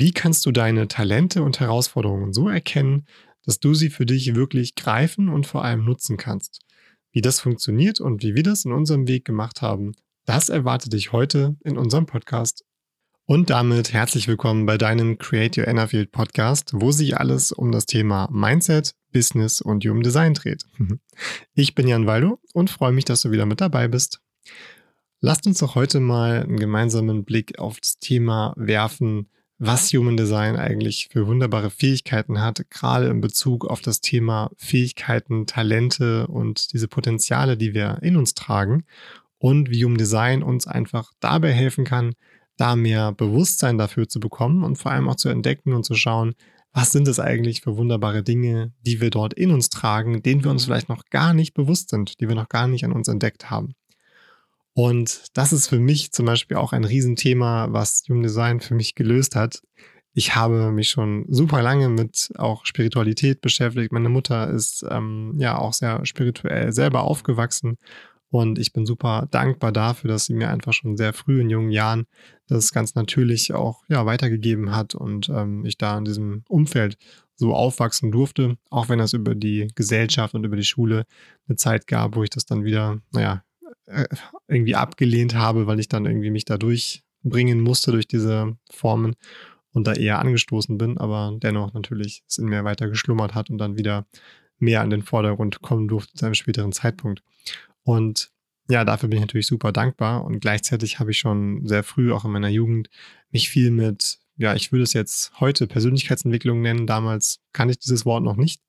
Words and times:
Wie 0.00 0.12
kannst 0.12 0.46
du 0.46 0.50
deine 0.50 0.88
Talente 0.88 1.42
und 1.42 1.60
Herausforderungen 1.60 2.32
so 2.32 2.48
erkennen, 2.48 3.04
dass 3.44 3.60
du 3.60 3.74
sie 3.74 3.90
für 3.90 4.06
dich 4.06 4.34
wirklich 4.34 4.74
greifen 4.74 5.28
und 5.28 5.46
vor 5.46 5.62
allem 5.62 5.84
nutzen 5.84 6.16
kannst? 6.16 6.60
Wie 7.12 7.20
das 7.20 7.38
funktioniert 7.38 8.00
und 8.00 8.22
wie 8.22 8.34
wir 8.34 8.42
das 8.42 8.64
in 8.64 8.72
unserem 8.72 9.06
Weg 9.08 9.26
gemacht 9.26 9.60
haben, 9.60 9.92
das 10.24 10.48
erwartet 10.48 10.94
dich 10.94 11.12
heute 11.12 11.54
in 11.64 11.76
unserem 11.76 12.06
Podcast. 12.06 12.64
Und 13.26 13.50
damit 13.50 13.92
herzlich 13.92 14.26
willkommen 14.26 14.64
bei 14.64 14.78
deinem 14.78 15.18
Create 15.18 15.58
Your 15.58 15.68
Inner 15.68 15.88
Field 15.88 16.12
Podcast, 16.12 16.70
wo 16.72 16.92
sich 16.92 17.18
alles 17.18 17.52
um 17.52 17.70
das 17.70 17.84
Thema 17.84 18.26
Mindset, 18.32 18.94
Business 19.12 19.60
und 19.60 19.84
Human 19.84 20.02
Design 20.02 20.32
dreht. 20.32 20.64
Ich 21.52 21.74
bin 21.74 21.86
Jan 21.86 22.06
Waldo 22.06 22.40
und 22.54 22.70
freue 22.70 22.92
mich, 22.92 23.04
dass 23.04 23.20
du 23.20 23.32
wieder 23.32 23.44
mit 23.44 23.60
dabei 23.60 23.86
bist. 23.86 24.22
Lasst 25.20 25.46
uns 25.46 25.58
doch 25.58 25.74
heute 25.74 26.00
mal 26.00 26.44
einen 26.44 26.58
gemeinsamen 26.58 27.26
Blick 27.26 27.58
auf 27.58 27.78
das 27.78 27.98
Thema 27.98 28.54
werfen, 28.56 29.28
was 29.62 29.92
Human 29.92 30.16
Design 30.16 30.56
eigentlich 30.56 31.08
für 31.12 31.26
wunderbare 31.26 31.68
Fähigkeiten 31.68 32.40
hat, 32.40 32.64
gerade 32.70 33.08
in 33.08 33.20
Bezug 33.20 33.66
auf 33.66 33.82
das 33.82 34.00
Thema 34.00 34.50
Fähigkeiten, 34.56 35.46
Talente 35.46 36.26
und 36.28 36.72
diese 36.72 36.88
Potenziale, 36.88 37.58
die 37.58 37.74
wir 37.74 37.98
in 38.00 38.16
uns 38.16 38.32
tragen 38.32 38.84
und 39.38 39.70
wie 39.70 39.84
Human 39.84 39.98
Design 39.98 40.42
uns 40.42 40.66
einfach 40.66 41.12
dabei 41.20 41.52
helfen 41.52 41.84
kann, 41.84 42.14
da 42.56 42.74
mehr 42.74 43.12
Bewusstsein 43.12 43.76
dafür 43.76 44.08
zu 44.08 44.18
bekommen 44.18 44.64
und 44.64 44.76
vor 44.76 44.92
allem 44.92 45.10
auch 45.10 45.16
zu 45.16 45.28
entdecken 45.28 45.74
und 45.74 45.84
zu 45.84 45.94
schauen, 45.94 46.34
was 46.72 46.90
sind 46.90 47.06
es 47.06 47.20
eigentlich 47.20 47.60
für 47.60 47.76
wunderbare 47.76 48.22
Dinge, 48.22 48.72
die 48.80 49.02
wir 49.02 49.10
dort 49.10 49.34
in 49.34 49.50
uns 49.50 49.68
tragen, 49.68 50.22
denen 50.22 50.42
wir 50.42 50.50
uns 50.50 50.64
vielleicht 50.64 50.88
noch 50.88 51.04
gar 51.10 51.34
nicht 51.34 51.52
bewusst 51.52 51.90
sind, 51.90 52.18
die 52.20 52.28
wir 52.28 52.34
noch 52.34 52.48
gar 52.48 52.66
nicht 52.66 52.86
an 52.86 52.92
uns 52.92 53.08
entdeckt 53.08 53.50
haben. 53.50 53.74
Und 54.82 55.26
das 55.34 55.52
ist 55.52 55.68
für 55.68 55.78
mich 55.78 56.10
zum 56.10 56.24
Beispiel 56.24 56.56
auch 56.56 56.72
ein 56.72 56.84
Riesenthema, 56.84 57.68
was 57.70 58.02
Human 58.08 58.22
Design 58.22 58.60
für 58.60 58.74
mich 58.74 58.94
gelöst 58.94 59.36
hat. 59.36 59.60
Ich 60.14 60.36
habe 60.36 60.72
mich 60.72 60.88
schon 60.88 61.26
super 61.28 61.60
lange 61.60 61.90
mit 61.90 62.30
auch 62.38 62.64
Spiritualität 62.64 63.42
beschäftigt. 63.42 63.92
Meine 63.92 64.08
Mutter 64.08 64.48
ist 64.48 64.82
ähm, 64.88 65.34
ja 65.36 65.58
auch 65.58 65.74
sehr 65.74 66.06
spirituell 66.06 66.72
selber 66.72 67.02
aufgewachsen 67.02 67.76
und 68.30 68.58
ich 68.58 68.72
bin 68.72 68.86
super 68.86 69.28
dankbar 69.30 69.70
dafür, 69.70 70.08
dass 70.08 70.24
sie 70.24 70.34
mir 70.34 70.48
einfach 70.48 70.72
schon 70.72 70.96
sehr 70.96 71.12
früh 71.12 71.42
in 71.42 71.50
jungen 71.50 71.70
Jahren 71.70 72.06
das 72.48 72.72
ganz 72.72 72.94
natürlich 72.94 73.52
auch 73.52 73.82
ja, 73.90 74.06
weitergegeben 74.06 74.74
hat 74.74 74.94
und 74.94 75.28
ähm, 75.28 75.66
ich 75.66 75.76
da 75.76 75.98
in 75.98 76.06
diesem 76.06 76.42
Umfeld 76.48 76.96
so 77.36 77.52
aufwachsen 77.54 78.10
durfte, 78.10 78.56
auch 78.70 78.88
wenn 78.88 78.98
es 78.98 79.12
über 79.12 79.34
die 79.34 79.68
Gesellschaft 79.74 80.32
und 80.32 80.44
über 80.44 80.56
die 80.56 80.64
Schule 80.64 81.04
eine 81.46 81.56
Zeit 81.56 81.86
gab, 81.86 82.16
wo 82.16 82.22
ich 82.22 82.30
das 82.30 82.46
dann 82.46 82.64
wieder, 82.64 83.02
naja, 83.12 83.42
irgendwie 84.48 84.74
abgelehnt 84.74 85.34
habe, 85.34 85.66
weil 85.66 85.80
ich 85.80 85.88
dann 85.88 86.06
irgendwie 86.06 86.30
mich 86.30 86.44
da 86.44 86.56
durchbringen 86.56 87.60
musste 87.60 87.92
durch 87.92 88.08
diese 88.08 88.56
Formen 88.70 89.14
und 89.72 89.86
da 89.86 89.92
eher 89.92 90.18
angestoßen 90.18 90.78
bin, 90.78 90.98
aber 90.98 91.36
dennoch 91.40 91.72
natürlich 91.72 92.22
es 92.28 92.38
in 92.38 92.46
mir 92.46 92.64
weiter 92.64 92.88
geschlummert 92.88 93.34
hat 93.34 93.50
und 93.50 93.58
dann 93.58 93.78
wieder 93.78 94.06
mehr 94.58 94.80
an 94.82 94.90
den 94.90 95.02
Vordergrund 95.02 95.62
kommen 95.62 95.88
durfte 95.88 96.14
zu 96.14 96.24
einem 96.24 96.34
späteren 96.34 96.72
Zeitpunkt. 96.72 97.22
Und 97.82 98.30
ja, 98.68 98.84
dafür 98.84 99.08
bin 99.08 99.18
ich 99.18 99.22
natürlich 99.22 99.46
super 99.46 99.72
dankbar 99.72 100.24
und 100.24 100.40
gleichzeitig 100.40 100.98
habe 100.98 101.10
ich 101.10 101.18
schon 101.18 101.66
sehr 101.66 101.82
früh, 101.82 102.12
auch 102.12 102.24
in 102.24 102.30
meiner 102.30 102.48
Jugend, 102.48 102.88
mich 103.30 103.48
viel 103.48 103.70
mit, 103.70 104.18
ja, 104.36 104.54
ich 104.54 104.70
würde 104.70 104.84
es 104.84 104.92
jetzt 104.92 105.32
heute 105.40 105.66
Persönlichkeitsentwicklung 105.66 106.60
nennen. 106.62 106.86
Damals 106.86 107.40
kannte 107.52 107.72
ich 107.72 107.78
dieses 107.78 108.04
Wort 108.04 108.22
noch 108.22 108.36
nicht. 108.36 108.62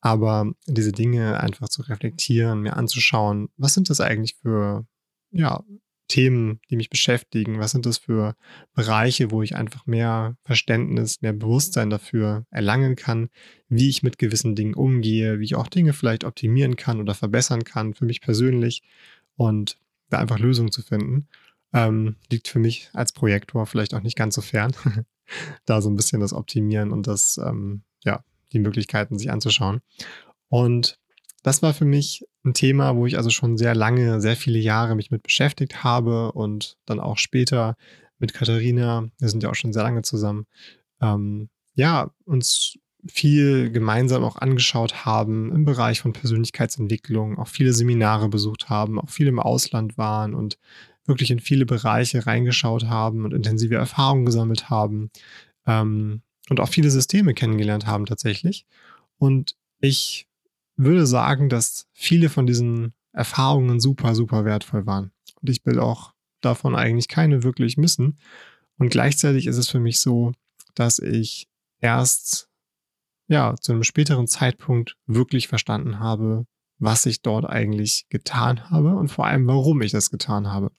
Aber 0.00 0.52
diese 0.66 0.92
Dinge 0.92 1.40
einfach 1.40 1.68
zu 1.68 1.82
reflektieren, 1.82 2.62
mir 2.62 2.76
anzuschauen, 2.76 3.48
was 3.56 3.74
sind 3.74 3.90
das 3.90 4.00
eigentlich 4.00 4.36
für 4.36 4.86
ja, 5.30 5.62
Themen, 6.10 6.60
die 6.68 6.76
mich 6.76 6.90
beschäftigen? 6.90 7.60
Was 7.60 7.70
sind 7.70 7.86
das 7.86 7.98
für 7.98 8.34
Bereiche, 8.74 9.30
wo 9.30 9.42
ich 9.42 9.54
einfach 9.54 9.86
mehr 9.86 10.36
Verständnis, 10.42 11.22
mehr 11.22 11.32
Bewusstsein 11.32 11.88
dafür 11.88 12.46
erlangen 12.50 12.96
kann, 12.96 13.28
wie 13.68 13.88
ich 13.88 14.02
mit 14.02 14.18
gewissen 14.18 14.56
Dingen 14.56 14.74
umgehe, 14.74 15.38
wie 15.38 15.44
ich 15.44 15.54
auch 15.54 15.68
Dinge 15.68 15.92
vielleicht 15.92 16.24
optimieren 16.24 16.74
kann 16.74 17.00
oder 17.00 17.14
verbessern 17.14 17.62
kann 17.62 17.94
für 17.94 18.06
mich 18.06 18.20
persönlich 18.20 18.82
und 19.36 19.78
da 20.08 20.18
einfach 20.18 20.40
Lösungen 20.40 20.72
zu 20.72 20.82
finden, 20.82 21.28
ähm, 21.72 22.16
liegt 22.30 22.48
für 22.48 22.58
mich 22.58 22.90
als 22.92 23.12
Projektor 23.12 23.64
vielleicht 23.66 23.94
auch 23.94 24.02
nicht 24.02 24.16
ganz 24.16 24.34
so 24.34 24.40
fern. 24.40 24.72
da 25.64 25.80
so 25.80 25.88
ein 25.88 25.96
bisschen 25.96 26.20
das 26.20 26.32
Optimieren 26.32 26.90
und 26.90 27.06
das 27.06 27.38
ähm, 27.38 27.82
ja, 28.04 28.24
die 28.52 28.58
Möglichkeiten 28.58 29.18
sich 29.18 29.30
anzuschauen. 29.30 29.80
Und 30.48 30.98
das 31.42 31.62
war 31.62 31.72
für 31.74 31.84
mich 31.84 32.26
ein 32.44 32.54
Thema, 32.54 32.96
wo 32.96 33.06
ich 33.06 33.16
also 33.16 33.30
schon 33.30 33.56
sehr 33.56 33.74
lange, 33.74 34.20
sehr 34.20 34.36
viele 34.36 34.58
Jahre 34.58 34.94
mich 34.94 35.10
mit 35.10 35.22
beschäftigt 35.22 35.82
habe 35.84 36.32
und 36.32 36.76
dann 36.86 37.00
auch 37.00 37.18
später 37.18 37.76
mit 38.18 38.34
Katharina, 38.34 39.08
wir 39.18 39.28
sind 39.28 39.42
ja 39.42 39.50
auch 39.50 39.54
schon 39.54 39.72
sehr 39.72 39.82
lange 39.82 40.02
zusammen, 40.02 40.46
ähm, 41.00 41.48
ja, 41.74 42.10
uns 42.24 42.78
viel 43.06 43.70
gemeinsam 43.70 44.24
auch 44.24 44.36
angeschaut 44.36 45.06
haben 45.06 45.50
im 45.52 45.64
Bereich 45.64 46.00
von 46.00 46.12
Persönlichkeitsentwicklung, 46.12 47.38
auch 47.38 47.48
viele 47.48 47.72
Seminare 47.72 48.28
besucht 48.28 48.68
haben, 48.68 49.00
auch 49.00 49.08
viel 49.08 49.26
im 49.26 49.38
Ausland 49.38 49.96
waren 49.96 50.34
und 50.34 50.58
wirklich 51.06 51.30
in 51.30 51.40
viele 51.40 51.64
Bereiche 51.64 52.26
reingeschaut 52.26 52.84
haben 52.84 53.24
und 53.24 53.32
intensive 53.32 53.76
Erfahrungen 53.76 54.26
gesammelt 54.26 54.68
haben. 54.68 55.10
Ähm, 55.66 56.22
und 56.50 56.60
auch 56.60 56.68
viele 56.68 56.90
Systeme 56.90 57.32
kennengelernt 57.32 57.86
haben 57.86 58.04
tatsächlich. 58.04 58.66
Und 59.16 59.56
ich 59.78 60.26
würde 60.76 61.06
sagen, 61.06 61.48
dass 61.48 61.86
viele 61.92 62.28
von 62.28 62.46
diesen 62.46 62.92
Erfahrungen 63.12 63.80
super, 63.80 64.14
super 64.14 64.44
wertvoll 64.44 64.84
waren. 64.84 65.12
Und 65.40 65.48
ich 65.48 65.64
will 65.64 65.78
auch 65.78 66.12
davon 66.40 66.74
eigentlich 66.74 67.08
keine 67.08 67.44
wirklich 67.44 67.76
missen. 67.76 68.18
Und 68.78 68.90
gleichzeitig 68.90 69.46
ist 69.46 69.58
es 69.58 69.68
für 69.68 69.80
mich 69.80 70.00
so, 70.00 70.32
dass 70.74 70.98
ich 70.98 71.48
erst 71.80 72.48
ja 73.28 73.54
zu 73.60 73.72
einem 73.72 73.84
späteren 73.84 74.26
Zeitpunkt 74.26 74.96
wirklich 75.06 75.46
verstanden 75.46 76.00
habe, 76.00 76.46
was 76.78 77.06
ich 77.06 77.22
dort 77.22 77.44
eigentlich 77.44 78.06
getan 78.08 78.70
habe 78.70 78.96
und 78.96 79.08
vor 79.08 79.26
allem, 79.26 79.46
warum 79.46 79.82
ich 79.82 79.92
das 79.92 80.10
getan 80.10 80.48
habe. 80.48 80.72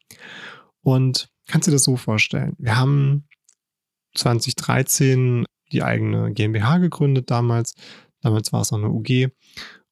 Und 0.82 1.30
kannst 1.48 1.68
du 1.68 1.72
dir 1.72 1.76
das 1.76 1.84
so 1.84 1.96
vorstellen? 1.96 2.56
Wir 2.58 2.76
haben 2.76 3.28
2013 4.16 5.46
die 5.72 5.84
eigene 5.84 6.34
GmbH 6.34 6.78
gegründet 6.78 7.32
damals. 7.32 7.76
Damals 8.22 8.54
war 8.54 8.62
es 8.62 8.72
noch 8.72 8.80
eine 8.80 8.90
UG. 8.90 9.32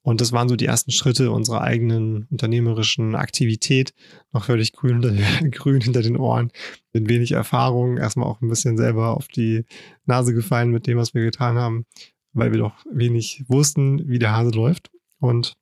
Und 0.02 0.22
das 0.22 0.32
waren 0.32 0.50
so 0.50 0.56
die 0.56 0.66
ersten 0.66 0.92
Schritte 0.92 1.32
unserer 1.32 1.62
eigenen 1.62 2.26
unternehmerischen 2.32 3.16
Aktivität. 3.16 3.94
Noch 4.32 4.46
völlig 4.46 4.74
grün 4.74 5.04
hinter, 5.04 5.50
grün 5.50 5.82
hinter 5.82 6.02
den 6.02 6.18
Ohren, 6.18 6.52
mit 6.94 7.10
wenig 7.10 7.34
Erfahrung. 7.34 7.98
Erstmal 7.98 8.28
auch 8.28 8.42
ein 8.42 8.50
bisschen 8.50 8.78
selber 8.78 9.16
auf 9.16 9.28
die 9.28 9.66
Nase 10.06 10.34
gefallen 10.34 10.72
mit 10.72 10.88
dem, 10.88 10.98
was 10.98 11.14
wir 11.14 11.24
getan 11.24 11.58
haben, 11.58 11.86
weil 12.34 12.52
wir 12.52 12.60
doch 12.60 12.74
wenig 12.92 13.44
wussten, 13.48 14.08
wie 14.08 14.20
der 14.20 14.36
Hase 14.36 14.52
läuft. 14.52 14.90
Und 15.20 15.58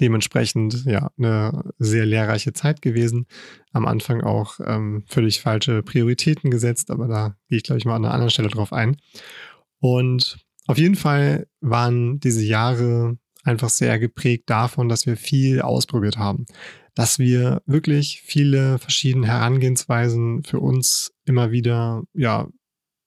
dementsprechend 0.00 0.84
ja 0.84 1.10
eine 1.18 1.72
sehr 1.78 2.06
lehrreiche 2.06 2.52
Zeit 2.52 2.82
gewesen. 2.82 3.26
Am 3.72 3.86
Anfang 3.86 4.22
auch 4.22 4.58
ähm, 4.64 5.04
völlig 5.06 5.40
falsche 5.40 5.82
Prioritäten 5.82 6.50
gesetzt, 6.50 6.90
aber 6.90 7.08
da 7.08 7.36
gehe 7.48 7.58
ich, 7.58 7.64
glaube 7.64 7.78
ich, 7.78 7.84
mal 7.84 7.96
an 7.96 8.04
einer 8.04 8.14
anderen 8.14 8.30
Stelle 8.30 8.48
drauf 8.48 8.72
ein. 8.72 8.96
Und 9.78 10.38
auf 10.66 10.78
jeden 10.78 10.96
Fall 10.96 11.46
waren 11.60 12.20
diese 12.20 12.44
Jahre 12.44 13.18
einfach 13.44 13.68
sehr 13.68 13.98
geprägt 13.98 14.48
davon, 14.48 14.88
dass 14.88 15.06
wir 15.06 15.16
viel 15.16 15.60
ausprobiert 15.60 16.16
haben, 16.16 16.46
dass 16.94 17.18
wir 17.18 17.62
wirklich 17.66 18.22
viele 18.24 18.78
verschiedene 18.78 19.26
Herangehensweisen 19.26 20.44
für 20.44 20.60
uns 20.60 21.12
immer 21.24 21.50
wieder 21.50 22.04
ja 22.14 22.48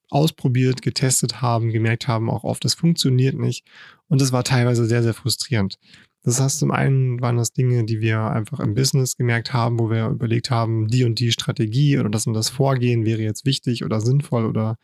ausprobiert, 0.10 0.82
getestet 0.82 1.42
haben, 1.42 1.72
gemerkt 1.72 2.08
haben, 2.08 2.30
auch 2.30 2.44
oft, 2.44 2.64
das 2.64 2.76
funktioniert 2.76 3.36
nicht. 3.38 3.66
Und 4.08 4.22
es 4.22 4.32
war 4.32 4.44
teilweise 4.44 4.86
sehr, 4.86 5.04
sehr 5.04 5.14
frustrierend. 5.14 5.78
Das 6.26 6.42
heißt, 6.42 6.58
zum 6.58 6.72
einen 6.72 7.22
waren 7.22 7.38
das 7.38 7.54
Dinge, 7.54 7.86
die 7.86 8.02
wir 8.02 8.20
einfach 8.20 8.60
im 8.60 8.74
Business 8.74 9.16
gemerkt 9.16 9.54
haben, 9.54 9.78
wo 9.80 9.92
wir 9.92 10.08
überlegt 10.08 10.50
haben, 10.50 10.88
die 10.88 11.04
und 11.04 11.20
die 11.20 11.32
Strategie 11.32 12.00
oder 12.00 12.10
das 12.10 12.26
und 12.26 12.34
das 12.34 12.50
Vorgehen 12.50 13.06
wäre 13.06 13.22
jetzt 13.22 13.46
wichtig 13.46 13.86
oder 13.86 14.02
sinnvoll 14.02 14.46
oder 14.46 14.78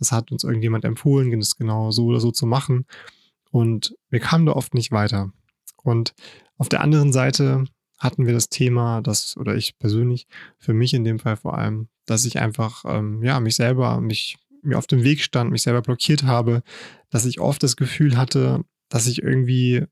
das 0.00 0.10
hat 0.10 0.32
uns 0.32 0.42
irgendjemand 0.42 0.84
empfohlen, 0.84 1.30
das 1.38 1.56
genau 1.56 1.92
so 1.92 2.06
oder 2.06 2.18
so 2.18 2.32
zu 2.32 2.46
machen. 2.46 2.84
Und 3.52 3.94
wir 4.10 4.18
kamen 4.18 4.46
da 4.46 4.52
oft 4.52 4.74
nicht 4.74 4.90
weiter. 4.90 5.32
Und 5.84 6.14
auf 6.56 6.68
der 6.68 6.80
anderen 6.80 7.12
Seite 7.12 7.64
hatten 8.00 8.26
wir 8.26 8.32
das 8.32 8.48
Thema, 8.48 9.00
das, 9.00 9.36
oder 9.36 9.54
ich 9.54 9.78
persönlich, 9.78 10.26
für 10.58 10.74
mich 10.74 10.94
in 10.94 11.04
dem 11.04 11.20
Fall 11.20 11.36
vor 11.36 11.56
allem, 11.56 11.86
dass 12.06 12.24
ich 12.24 12.40
einfach, 12.40 12.84
ähm, 12.84 13.22
ja, 13.22 13.38
mich 13.38 13.54
selber, 13.54 14.00
mich, 14.00 14.36
mir 14.62 14.76
auf 14.76 14.88
dem 14.88 15.04
Weg 15.04 15.22
stand, 15.22 15.52
mich 15.52 15.62
selber 15.62 15.82
blockiert 15.82 16.24
habe, 16.24 16.62
dass 17.08 17.24
ich 17.24 17.38
oft 17.38 17.62
das 17.62 17.76
Gefühl 17.76 18.16
hatte, 18.16 18.64
dass 18.88 19.06
ich 19.06 19.22
irgendwie 19.22 19.84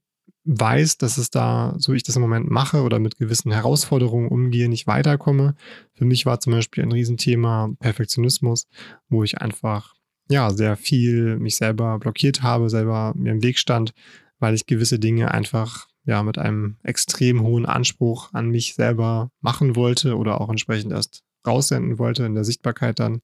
weiß, 0.47 0.97
dass 0.97 1.17
es 1.17 1.29
da, 1.29 1.75
so 1.77 1.93
ich 1.93 2.03
das 2.03 2.15
im 2.15 2.21
Moment 2.21 2.49
mache 2.49 2.81
oder 2.81 2.99
mit 2.99 3.17
gewissen 3.17 3.51
Herausforderungen 3.51 4.29
umgehe, 4.29 4.69
nicht 4.69 4.87
weiterkomme. 4.87 5.55
Für 5.93 6.05
mich 6.05 6.25
war 6.25 6.39
zum 6.39 6.53
Beispiel 6.53 6.83
ein 6.83 6.91
Riesenthema 6.91 7.69
Perfektionismus, 7.79 8.67
wo 9.09 9.23
ich 9.23 9.39
einfach 9.39 9.93
ja 10.29 10.49
sehr 10.51 10.77
viel 10.77 11.37
mich 11.37 11.57
selber 11.57 11.99
blockiert 11.99 12.43
habe, 12.43 12.69
selber 12.69 13.13
mir 13.15 13.33
im 13.33 13.43
Weg 13.43 13.59
stand, 13.59 13.93
weil 14.39 14.55
ich 14.55 14.65
gewisse 14.65 14.99
Dinge 14.99 15.31
einfach 15.31 15.87
ja 16.05 16.23
mit 16.23 16.37
einem 16.37 16.77
extrem 16.83 17.41
hohen 17.41 17.65
Anspruch 17.65 18.33
an 18.33 18.49
mich 18.49 18.75
selber 18.75 19.29
machen 19.41 19.75
wollte 19.75 20.15
oder 20.15 20.39
auch 20.39 20.49
entsprechend 20.49 20.93
erst 20.93 21.23
raussenden 21.45 21.99
wollte 21.99 22.25
in 22.25 22.35
der 22.35 22.45
Sichtbarkeit 22.45 22.99
dann. 22.99 23.21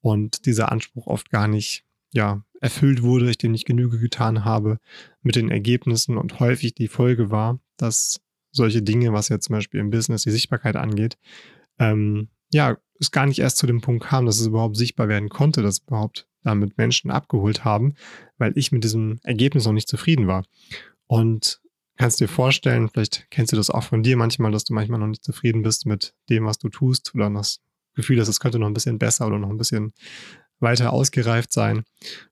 und 0.00 0.46
dieser 0.46 0.72
Anspruch 0.72 1.06
oft 1.06 1.30
gar 1.30 1.48
nicht 1.48 1.84
ja, 2.12 2.42
erfüllt 2.62 3.02
wurde, 3.02 3.28
ich 3.28 3.38
dem 3.38 3.52
nicht 3.52 3.66
Genüge 3.66 3.98
getan 3.98 4.44
habe 4.44 4.78
mit 5.22 5.34
den 5.34 5.50
Ergebnissen 5.50 6.16
und 6.16 6.38
häufig 6.38 6.74
die 6.74 6.88
Folge 6.88 7.30
war, 7.30 7.58
dass 7.76 8.20
solche 8.52 8.82
Dinge, 8.82 9.12
was 9.12 9.28
jetzt 9.28 9.46
zum 9.46 9.56
Beispiel 9.56 9.80
im 9.80 9.90
Business 9.90 10.22
die 10.22 10.30
Sichtbarkeit 10.30 10.76
angeht, 10.76 11.18
ähm, 11.78 12.28
ja, 12.52 12.78
es 13.00 13.10
gar 13.10 13.26
nicht 13.26 13.40
erst 13.40 13.58
zu 13.58 13.66
dem 13.66 13.80
Punkt 13.80 14.04
kam, 14.04 14.26
dass 14.26 14.38
es 14.38 14.46
überhaupt 14.46 14.76
sichtbar 14.76 15.08
werden 15.08 15.28
konnte, 15.28 15.62
dass 15.62 15.78
überhaupt 15.78 16.28
damit 16.44 16.78
Menschen 16.78 17.10
abgeholt 17.10 17.64
haben, 17.64 17.94
weil 18.38 18.52
ich 18.56 18.70
mit 18.70 18.84
diesem 18.84 19.18
Ergebnis 19.24 19.64
noch 19.66 19.72
nicht 19.72 19.88
zufrieden 19.88 20.28
war. 20.28 20.44
Und 21.08 21.60
kannst 21.96 22.20
dir 22.20 22.28
vorstellen, 22.28 22.88
vielleicht 22.88 23.26
kennst 23.30 23.52
du 23.52 23.56
das 23.56 23.70
auch 23.70 23.82
von 23.82 24.04
dir 24.04 24.16
manchmal, 24.16 24.52
dass 24.52 24.64
du 24.64 24.72
manchmal 24.72 25.00
noch 25.00 25.08
nicht 25.08 25.24
zufrieden 25.24 25.62
bist 25.62 25.84
mit 25.84 26.14
dem, 26.30 26.44
was 26.44 26.58
du 26.58 26.68
tust 26.68 27.12
oder 27.14 27.28
das 27.28 27.60
Gefühl 27.94 28.20
hast, 28.20 28.28
es 28.28 28.40
könnte 28.40 28.58
noch 28.58 28.68
ein 28.68 28.74
bisschen 28.74 28.98
besser 28.98 29.26
oder 29.26 29.38
noch 29.38 29.50
ein 29.50 29.58
bisschen 29.58 29.92
weiter 30.62 30.92
ausgereift 30.92 31.52
sein 31.52 31.84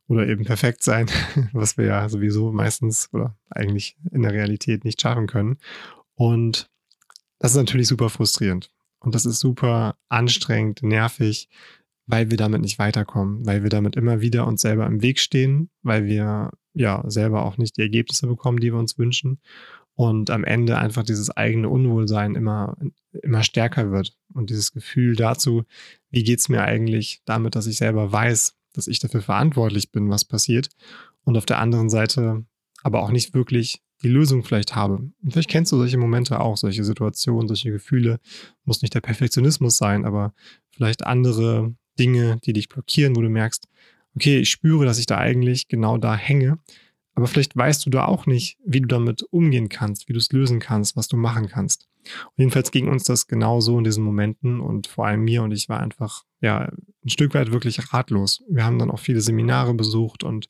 oder 0.09 0.27
eben 0.27 0.45
perfekt 0.45 0.83
sein, 0.83 1.11
was 1.53 1.77
wir 1.77 1.87
ja 1.87 2.09
sowieso 2.09 2.53
meistens 2.53 3.09
oder 3.13 3.37
eigentlich 3.51 3.97
in 4.11 4.23
der 4.23 4.33
Realität 4.33 4.85
nicht 4.85 5.01
schaffen 5.01 5.27
können. 5.27 5.59
Und 6.15 6.71
das 7.39 7.53
ist 7.53 7.57
natürlich 7.57 7.89
super 7.89 8.11
frustrierend. 8.11 8.71
Und 9.01 9.15
das 9.15 9.25
ist 9.25 9.41
super 9.41 9.97
anstrengend, 10.09 10.83
nervig, 10.83 11.49
weil 12.07 12.31
wir 12.31 12.37
damit 12.37 12.61
nicht 12.61 12.79
weiterkommen, 12.79 13.47
weil 13.47 13.63
wir 13.63 13.71
damit 13.71 13.97
immer 13.97 14.21
wieder 14.21 14.47
uns 14.47 14.61
selber 14.61 14.87
im 14.87 15.03
Weg 15.03 15.19
stehen, 15.19 15.71
weil 15.83 16.05
wir 16.05 16.51
ja 16.75 17.03
selber 17.07 17.45
auch 17.45 17.57
nicht 17.57 17.77
die 17.77 17.83
Ergebnisse 17.83 18.27
bekommen, 18.27 18.61
die 18.61 18.73
wir 18.73 18.79
uns 18.79 18.99
wünschen. 18.99 19.41
Und 19.95 20.31
am 20.31 20.45
Ende 20.45 20.79
einfach 20.79 21.03
dieses 21.03 21.31
eigene 21.31 21.69
Unwohlsein 21.69 22.35
immer, 22.35 22.77
immer 23.23 23.43
stärker 23.43 23.91
wird. 23.91 24.17
Und 24.33 24.51
dieses 24.51 24.73
Gefühl 24.73 25.15
dazu, 25.15 25.65
wie 26.11 26.25
geht 26.25 26.39
es 26.39 26.49
mir 26.49 26.63
eigentlich 26.63 27.21
damit, 27.27 27.55
dass 27.55 27.67
ich 27.67 27.77
selber 27.77 28.11
weiß, 28.11 28.55
dass 28.73 28.87
ich 28.87 28.99
dafür 28.99 29.21
verantwortlich 29.21 29.93
bin, 29.93 30.09
was 30.09 30.25
passiert. 30.25 30.69
Und 31.25 31.37
auf 31.37 31.47
der 31.47 31.59
anderen 31.59 31.91
Seite 31.91 32.45
aber 32.83 33.03
auch 33.03 33.11
nicht 33.11 33.35
wirklich 33.35 33.83
die 34.03 34.09
Lösung 34.09 34.43
vielleicht 34.43 34.75
habe. 34.75 34.95
Und 35.23 35.33
vielleicht 35.33 35.51
kennst 35.51 35.73
du 35.73 35.77
solche 35.77 35.99
Momente 35.99 36.41
auch, 36.41 36.57
solche 36.57 36.85
Situationen, 36.85 37.49
solche 37.49 37.71
Gefühle. 37.71 38.19
Muss 38.65 38.81
nicht 38.83 38.95
der 38.95 39.01
Perfektionismus 39.01 39.77
sein, 39.77 40.05
aber 40.05 40.33
vielleicht 40.71 41.05
andere 41.05 41.75
Dinge, 41.99 42.39
die 42.45 42.55
dich 42.55 42.69
blockieren, 42.69 43.15
wo 43.17 43.21
du 43.21 43.29
merkst, 43.29 43.69
okay, 44.15 44.39
ich 44.39 44.51
spüre, 44.51 44.87
dass 44.87 44.99
ich 44.99 45.07
da 45.07 45.19
eigentlich 45.19 45.69
genau 45.69 45.99
da 45.99 46.17
hänge. 46.17 46.59
Aber 47.15 47.27
vielleicht 47.27 47.57
weißt 47.57 47.85
du 47.85 47.91
da 47.91 48.07
auch 48.07 48.27
nicht, 48.27 48.59
wie 48.65 48.81
du 48.81 48.87
damit 48.87 49.23
umgehen 49.31 49.69
kannst, 49.69 50.09
wie 50.09 50.13
du 50.13 50.19
es 50.19 50.33
lösen 50.33 50.61
kannst, 50.61 50.97
was 50.97 51.09
du 51.09 51.17
machen 51.17 51.49
kannst. 51.49 51.89
Und 52.05 52.39
jedenfalls 52.39 52.71
ging 52.71 52.89
uns 52.89 53.05
das 53.05 53.27
genauso 53.27 53.77
in 53.77 53.85
diesen 53.85 54.05
Momenten 54.05 54.61
und 54.61 54.87
vor 54.87 55.07
allem 55.07 55.23
mir 55.23 55.43
und 55.43 55.53
ich 55.53 55.69
war 55.69 55.81
einfach 55.81 56.25
ja 56.41 56.73
ein 57.05 57.09
Stück 57.09 57.35
weit 57.35 57.53
wirklich 57.53 57.93
ratlos. 57.93 58.43
Wir 58.49 58.65
haben 58.65 58.79
dann 58.79 58.91
auch 58.91 59.01
viele 59.01 59.21
Seminare 59.21 59.75
besucht 59.75 60.25
und 60.25 60.49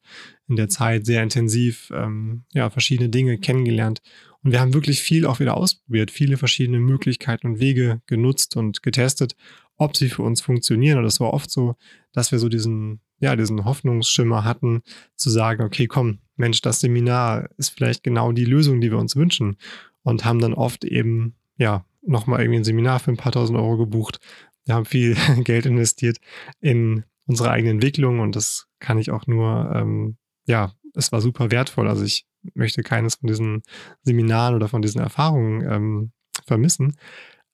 in 0.49 0.57
der 0.57 0.69
Zeit 0.69 1.07
sehr 1.07 1.23
intensiv 1.23 1.91
ähm, 1.93 2.45
ja 2.53 2.71
verschiedene 2.71 3.09
Dinge 3.09 3.39
kennengelernt 3.39 4.01
und 4.43 4.53
wir 4.53 4.61
haben 4.61 4.75
wirklich 4.75 5.01
viel 5.01 5.27
auch 5.27 5.41
wieder 5.41 5.57
ausprobiert, 5.57 6.11
viele 6.11 6.37
verschiedene 6.37 6.79
Möglichkeiten 6.79 7.47
und 7.47 7.61
Wege 7.61 8.01
genutzt 8.07 8.57
und 8.57 8.83
getestet, 8.83 9.37
ob 9.77 9.97
sie 9.97 10.09
für 10.09 10.23
uns 10.23 10.41
funktionieren. 10.41 10.99
Und 10.99 11.05
es 11.05 11.21
war 11.21 11.33
oft 11.33 11.51
so, 11.51 11.77
dass 12.13 12.33
wir 12.33 12.39
so 12.39 12.49
diesen 12.49 13.01
ja 13.21 13.37
diesen 13.37 13.65
Hoffnungsschimmer 13.65 14.45
hatten 14.45 14.83
zu 15.15 15.29
sagen, 15.29 15.63
okay, 15.63 15.87
komm, 15.87 16.21
Mensch, 16.41 16.61
das 16.61 16.81
Seminar 16.81 17.49
ist 17.57 17.71
vielleicht 17.71 18.03
genau 18.03 18.33
die 18.33 18.45
Lösung, 18.45 18.81
die 18.81 18.91
wir 18.91 18.99
uns 18.99 19.15
wünschen 19.15 19.57
und 20.03 20.25
haben 20.25 20.41
dann 20.41 20.55
oft 20.55 20.85
eben 20.85 21.37
ja, 21.57 21.85
nochmal 22.03 22.41
irgendwie 22.41 22.61
ein 22.61 22.65
Seminar 22.65 22.99
für 22.99 23.13
ein 23.13 23.17
paar 23.17 23.33
tausend 23.33 23.59
Euro 23.59 23.77
gebucht. 23.77 24.19
Wir 24.65 24.75
haben 24.75 24.87
viel 24.87 25.17
Geld 25.45 25.67
investiert 25.67 26.19
in 26.61 27.05
unsere 27.27 27.51
eigene 27.51 27.71
Entwicklung 27.71 28.21
und 28.21 28.35
das 28.35 28.67
kann 28.81 28.99
ich 28.99 29.11
auch 29.11 29.27
nur, 29.27 29.71
ähm, 29.75 30.17
ja, 30.47 30.73
es 30.95 31.13
war 31.13 31.21
super 31.21 31.51
wertvoll. 31.51 31.89
Also 31.89 32.03
ich 32.03 32.27
möchte 32.55 32.83
keines 32.83 33.17
von 33.17 33.29
diesen 33.29 33.63
Seminaren 34.03 34.55
oder 34.55 34.69
von 34.69 34.83
diesen 34.83 35.01
Erfahrungen 35.01 35.63
ähm, 35.71 36.13
vermissen. 36.47 36.97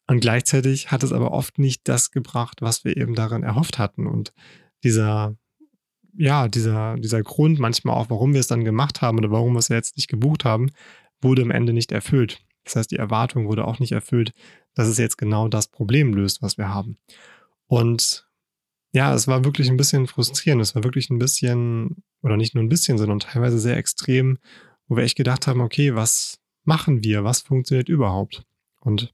Und 0.07 0.21
gleichzeitig 0.21 0.93
hat 0.93 1.03
es 1.03 1.13
aber 1.13 1.33
oft 1.33 1.59
nicht 1.59 1.89
das 1.89 2.13
gebracht, 2.13 2.63
was 2.63 2.85
wir 2.85 2.97
eben 2.97 3.15
darin 3.15 3.43
erhofft 3.43 3.79
hatten. 3.79 4.07
Und 4.07 4.33
dieser, 4.85 5.37
ja, 6.17 6.49
dieser, 6.49 6.97
dieser 6.97 7.23
Grund 7.23 7.59
manchmal 7.59 7.97
auch, 7.97 8.11
warum 8.11 8.33
wir 8.33 8.41
es 8.41 8.47
dann 8.47 8.65
gemacht 8.65 9.03
haben 9.03 9.19
oder 9.19 9.31
warum 9.31 9.55
wir 9.55 9.59
es 9.59 9.69
jetzt 9.69 9.97
nicht 9.97 10.09
gebucht 10.09 10.45
haben, 10.45 10.71
wurde 11.21 11.43
am 11.43 11.51
Ende 11.51 11.73
nicht 11.73 11.93
erfüllt. 11.93 12.41
Das 12.65 12.77
heißt, 12.77 12.91
die 12.91 12.97
Erwartung 12.97 13.47
wurde 13.47 13.67
auch 13.67 13.79
nicht 13.79 13.93
erfüllt, 13.93 14.33
dass 14.75 14.89
es 14.89 14.99
jetzt 14.99 15.19
genau 15.19 15.49
das 15.49 15.69
Problem 15.69 16.13
löst, 16.15 16.43
was 16.43 16.59
wir 16.59 16.69
haben. 16.69 16.99
Und 17.67 18.27
ja, 18.93 19.15
es 19.15 19.29
war 19.29 19.45
wirklich 19.45 19.69
ein 19.69 19.77
bisschen 19.77 20.07
frustrierend. 20.07 20.63
Es 20.63 20.75
war 20.75 20.85
wirklich 20.85 21.11
ein 21.11 21.19
bisschen, 21.19 22.03
oder 22.23 22.37
nicht 22.37 22.55
nur 22.55 22.65
ein 22.65 22.69
bisschen, 22.69 22.99
sondern 22.99 23.21
teilweise 23.21 23.59
sehr 23.59 23.77
extrem, 23.77 24.39
wo 24.89 24.97
wir 24.97 25.05
echt 25.05 25.17
gedacht 25.17 25.47
haben, 25.47 25.61
okay, 25.61 25.95
was 25.95 26.39
machen 26.65 27.05
wir? 27.05 27.25
Was 27.25 27.43
funktioniert 27.43 27.89
überhaupt? 27.89 28.45
Und 28.81 29.13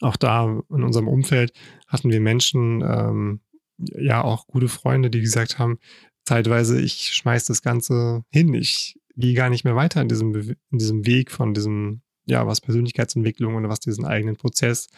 auch 0.00 0.16
da 0.16 0.44
in 0.44 0.82
unserem 0.82 1.08
Umfeld 1.08 1.52
hatten 1.86 2.10
wir 2.10 2.20
Menschen, 2.20 2.82
ähm, 2.82 3.40
ja, 3.78 4.22
auch 4.22 4.46
gute 4.46 4.68
Freunde, 4.68 5.10
die 5.10 5.20
gesagt 5.20 5.58
haben, 5.58 5.78
zeitweise, 6.24 6.80
ich 6.80 7.14
schmeiß 7.14 7.44
das 7.44 7.62
Ganze 7.62 8.24
hin. 8.30 8.54
Ich 8.54 8.98
gehe 9.16 9.34
gar 9.34 9.50
nicht 9.50 9.64
mehr 9.64 9.76
weiter 9.76 10.00
in 10.00 10.08
diesem, 10.08 10.34
in 10.34 10.78
diesem 10.78 11.06
Weg 11.06 11.30
von 11.30 11.54
diesem 11.54 12.02
ja, 12.26 12.46
was 12.46 12.60
Persönlichkeitsentwicklung 12.60 13.56
und 13.56 13.68
was 13.68 13.80
diesen 13.80 14.04
eigenen 14.04 14.36
Prozess 14.36 14.88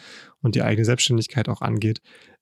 und 0.41 0.55
die 0.55 0.61
eigene 0.61 0.85
Selbstständigkeit 0.85 1.49
auch 1.49 1.61
angeht, 1.61 2.01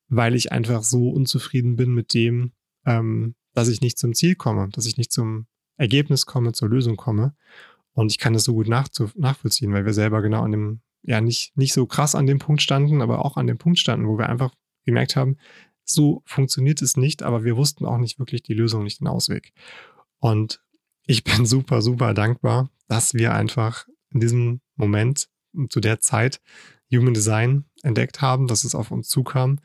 weil 0.10 0.36
ich 0.36 0.52
einfach 0.52 0.84
so 0.84 1.10
unzufrieden 1.10 1.76
bin 1.78 1.94
mit 1.94 2.14
dem, 2.14 2.52
ähm, 2.86 3.36
dass 3.54 3.70
ich 3.70 3.82
nicht 3.82 3.98
zum 3.98 4.14
Ziel 4.14 4.36
komme, 4.36 4.70
dass 4.70 4.86
ich 4.86 4.98
nicht 4.98 5.12
zum 5.12 5.48
Ergebnis 5.78 6.26
komme, 6.26 6.52
zur 6.52 6.70
Lösung 6.70 6.98
komme. 6.98 7.36
Und 7.94 8.12
ich 8.12 8.20
kann 8.20 8.34
das 8.34 8.44
so 8.44 8.54
gut 8.54 8.68
nachvollziehen, 8.68 9.74
weil 9.74 9.86
wir 9.86 9.94
selber 9.94 10.22
genau 10.22 10.44
an 10.44 10.52
dem, 10.52 10.82
ja, 11.04 11.20
nicht, 11.20 11.58
nicht 11.58 11.74
so 11.74 11.86
krass 11.86 12.16
an 12.16 12.28
dem 12.28 12.40
Punkt 12.40 12.62
standen, 12.62 13.02
aber 13.02 13.26
auch 13.26 13.38
an 13.38 13.48
dem 13.48 13.58
Punkt 13.58 13.80
standen, 13.80 14.08
wo 14.08 14.18
wir 14.18 14.30
einfach 14.30 14.54
gemerkt 14.86 15.16
haben, 15.16 15.38
so 15.94 16.24
funktioniert 16.26 16.82
es 16.82 16.98
nicht, 16.98 17.24
aber 17.24 17.44
wir 17.44 17.58
wussten 17.58 17.86
auch 17.86 17.98
nicht 17.98 18.20
wirklich 18.20 18.44
die 18.44 18.54
Lösung, 18.54 18.84
nicht 18.84 19.02
den 19.02 19.08
Ausweg. 19.08 19.54
Und 20.20 20.62
ich 21.06 21.24
bin 21.24 21.46
super, 21.46 21.82
super 21.82 22.14
dankbar, 22.14 22.70
dass 22.88 23.14
wir 23.14 23.34
einfach 23.34 23.88
in 24.10 24.20
diesem 24.20 24.62
Moment 24.76 25.30
zu 25.70 25.80
der 25.80 26.00
Zeit 26.00 26.42
Human 26.94 27.14
Design 27.14 27.66
entdeckt 27.84 28.22
haben, 28.22 28.48
dass 28.48 28.64
es 28.64 28.76
auf 28.76 28.92
uns 28.92 29.08
zukam, 29.08 29.60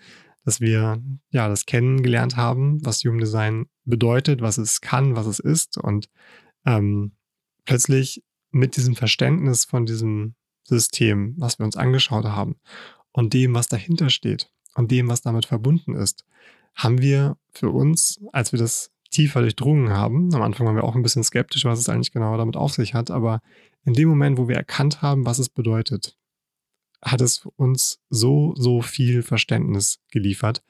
dass 0.44 0.60
wir 0.60 1.02
ja 1.30 1.48
das 1.48 1.66
kennengelernt 1.66 2.36
haben, 2.36 2.84
was 2.84 3.02
Human 3.04 3.18
Design 3.18 3.66
bedeutet, 3.84 4.40
was 4.40 4.58
es 4.58 4.80
kann, 4.80 5.16
was 5.16 5.26
es 5.26 5.40
ist 5.40 5.76
und 5.76 6.08
ähm, 6.64 7.16
plötzlich 7.64 8.22
mit 8.50 8.76
diesem 8.76 8.94
Verständnis 8.94 9.64
von 9.64 9.86
diesem 9.86 10.34
System, 10.64 11.34
was 11.36 11.58
wir 11.58 11.66
uns 11.66 11.76
angeschaut 11.76 12.24
haben 12.24 12.56
und 13.12 13.34
dem, 13.34 13.54
was 13.54 13.68
dahinter 13.68 14.08
steht 14.08 14.50
und 14.76 14.90
dem, 14.90 15.08
was 15.08 15.22
damit 15.22 15.46
verbunden 15.46 15.94
ist, 15.94 16.24
haben 16.74 17.00
wir 17.00 17.36
für 17.50 17.70
uns, 17.70 18.20
als 18.32 18.52
wir 18.52 18.58
das 18.58 18.92
tiefer 19.10 19.40
durchdrungen 19.40 19.90
haben, 19.90 20.34
am 20.34 20.42
Anfang 20.42 20.66
waren 20.66 20.76
wir 20.76 20.84
auch 20.84 20.94
ein 20.94 21.02
bisschen 21.02 21.24
skeptisch, 21.24 21.64
was 21.64 21.78
es 21.78 21.88
eigentlich 21.88 22.12
genau 22.12 22.36
damit 22.36 22.56
auf 22.56 22.74
sich 22.74 22.94
hat, 22.94 23.10
aber 23.10 23.40
in 23.84 23.94
dem 23.94 24.08
Moment, 24.08 24.36
wo 24.36 24.48
wir 24.48 24.56
erkannt 24.56 25.00
haben, 25.00 25.24
was 25.24 25.38
es 25.38 25.48
bedeutet, 25.48 26.16
hat 27.02 27.20
es 27.20 27.46
uns 27.56 28.00
so, 28.10 28.54
so 28.56 28.82
viel 28.82 29.22
Verständnis 29.22 30.00
geliefert, 30.10 30.62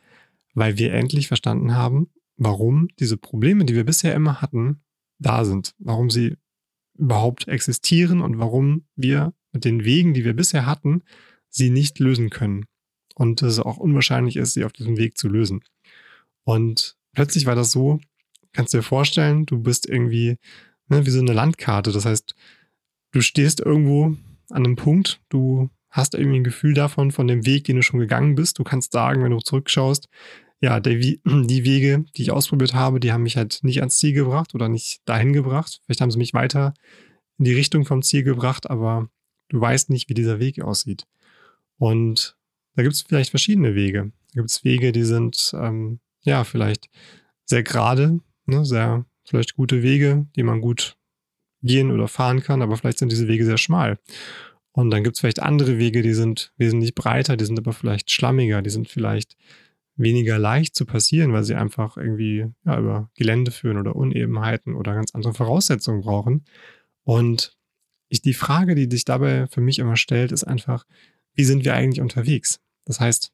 weil 0.55 0.79
wir 0.79 0.93
endlich 0.93 1.29
verstanden 1.29 1.75
haben, 1.75 2.11
warum 2.37 2.89
diese 3.01 3.17
Probleme, 3.17 3.65
die 3.65 3.75
wir 3.75 3.85
bisher 3.85 4.15
immer 4.15 4.41
hatten, 4.41 4.83
da 5.19 5.45
sind, 5.45 5.75
warum 5.79 6.11
sie 6.11 6.37
überhaupt 6.95 7.49
existieren 7.49 8.21
und 8.21 8.39
warum 8.39 8.87
wir 8.95 9.35
mit 9.53 9.65
den 9.65 9.85
Wegen, 9.85 10.15
die 10.15 10.25
wir 10.25 10.35
bisher 10.35 10.67
hatten, 10.67 11.03
sie 11.49 11.71
nicht 11.71 11.99
lösen 11.99 12.31
können. 12.31 12.67
Und 13.19 13.43
es 13.43 13.59
auch 13.59 13.79
unwahrscheinlich 13.79 14.37
ist, 14.37 14.55
sie 14.55 14.65
auf 14.65 14.73
diesem 14.73 14.99
Weg 14.99 15.17
zu 15.17 15.29
lösen. 15.29 15.65
Und 16.45 16.97
plötzlich 17.13 17.47
war 17.47 17.55
das 17.55 17.73
so, 17.73 17.99
kannst 18.53 18.75
du 18.75 18.79
dir 18.79 18.83
vorstellen, 18.83 19.47
du 19.47 19.59
bist 19.59 19.89
irgendwie 19.89 20.37
ne, 20.89 21.07
wie 21.07 21.11
so 21.11 21.21
eine 21.21 21.33
Landkarte. 21.33 21.93
Das 21.93 22.05
heißt, 22.05 22.35
du 23.13 23.21
stehst 23.23 23.61
irgendwo 23.61 24.17
an 24.51 24.65
einem 24.65 24.77
Punkt, 24.77 25.21
du 25.31 25.71
hast 25.89 26.15
irgendwie 26.15 26.41
ein 26.41 26.45
Gefühl 26.45 26.75
davon, 26.75 27.11
von 27.11 27.27
dem 27.27 27.47
Weg, 27.47 27.65
den 27.65 27.77
du 27.77 27.83
schon 27.83 28.01
gegangen 28.01 28.35
bist. 28.35 28.59
Du 28.59 28.65
kannst 28.65 28.93
sagen, 28.93 29.25
wenn 29.25 29.31
du 29.31 29.39
zurückschaust, 29.39 30.09
ja, 30.61 30.79
der, 30.79 30.95
die 30.99 31.65
Wege, 31.65 32.05
die 32.17 32.23
ich 32.23 32.31
ausprobiert 32.33 32.75
habe, 32.75 33.01
die 33.01 33.13
haben 33.13 33.23
mich 33.23 33.39
halt 33.39 33.61
nicht 33.63 33.81
ans 33.81 33.97
Ziel 33.97 34.13
gebracht 34.13 34.55
oder 34.55 34.69
nicht 34.69 35.01
dahin 35.07 35.33
gebracht. 35.33 35.81
Vielleicht 35.85 36.03
haben 36.03 36.11
sie 36.11 36.19
mich 36.19 36.35
weiter 36.35 36.75
in 37.39 37.47
die 37.47 37.55
Richtung 37.55 37.87
vom 37.87 38.03
Ziel 38.03 38.25
gebracht, 38.25 38.69
aber 38.69 39.09
du 39.49 39.61
weißt 39.61 39.91
nicht, 39.91 40.09
wie 40.09 40.15
dieser 40.15 40.39
Weg 40.39 40.61
aussieht. 40.61 41.07
Und 41.79 42.36
da 42.77 42.83
gibt 42.83 42.95
es 42.95 43.03
vielleicht 43.03 43.31
verschiedene 43.31 43.75
Wege. 43.75 44.13
Da 44.35 44.41
gibt 44.41 44.51
es 44.51 44.65
Wege, 44.65 44.93
die 44.93 45.05
sind 45.05 45.53
ähm, 45.59 45.99
ja 46.23 46.45
vielleicht 46.45 46.89
sehr 47.45 47.63
gerade, 47.63 48.21
ne, 48.45 48.65
sehr 48.65 49.07
vielleicht 49.25 49.57
gute 49.57 49.83
Wege, 49.83 50.27
die 50.37 50.43
man 50.43 50.61
gut 50.61 50.97
gehen 51.63 51.91
oder 51.91 52.07
fahren 52.07 52.43
kann, 52.43 52.63
aber 52.63 52.77
vielleicht 52.77 52.99
sind 52.99 53.11
diese 53.11 53.29
Wege 53.29 53.45
sehr 53.45 53.59
schmal. 53.59 53.99
Und 54.73 54.91
dann 54.91 55.03
gibt 55.03 55.17
es 55.17 55.21
vielleicht 55.21 55.43
andere 55.43 55.79
Wege, 55.79 56.03
die 56.03 56.13
sind 56.13 56.53
wesentlich 56.59 56.95
breiter, 56.95 57.37
die 57.37 57.47
sind 57.47 57.59
aber 57.59 57.73
vielleicht 57.73 58.11
schlammiger, 58.11 58.61
die 58.61 58.71
sind 58.71 58.89
vielleicht 58.89 59.37
weniger 59.97 60.39
leicht 60.39 60.75
zu 60.75 60.85
passieren, 60.85 61.33
weil 61.33 61.45
sie 61.45 61.55
einfach 61.55 61.97
irgendwie 61.97 62.47
ja, 62.67 62.79
über 62.79 63.11
Gelände 63.15 63.51
führen 63.51 63.79
oder 63.79 63.97
Unebenheiten 63.97 64.75
oder 64.75 64.95
ganz 64.95 65.15
andere 65.15 65.33
Voraussetzungen 65.33 66.03
brauchen. 66.03 66.45
Und 67.05 67.57
ich, 68.09 68.21
die 68.21 68.35
Frage, 68.35 68.75
die 68.75 68.89
sich 68.91 69.07
dabei 69.07 69.47
für 69.47 69.63
mich 69.63 69.79
immer 69.79 69.97
stellt, 69.97 70.31
ist 70.31 70.45
einfach, 70.45 70.85
wie 71.33 71.45
sind 71.45 71.65
wir 71.65 71.75
eigentlich 71.75 72.03
unterwegs? 72.03 72.61
Das 72.87 73.01
heißt, 73.01 73.33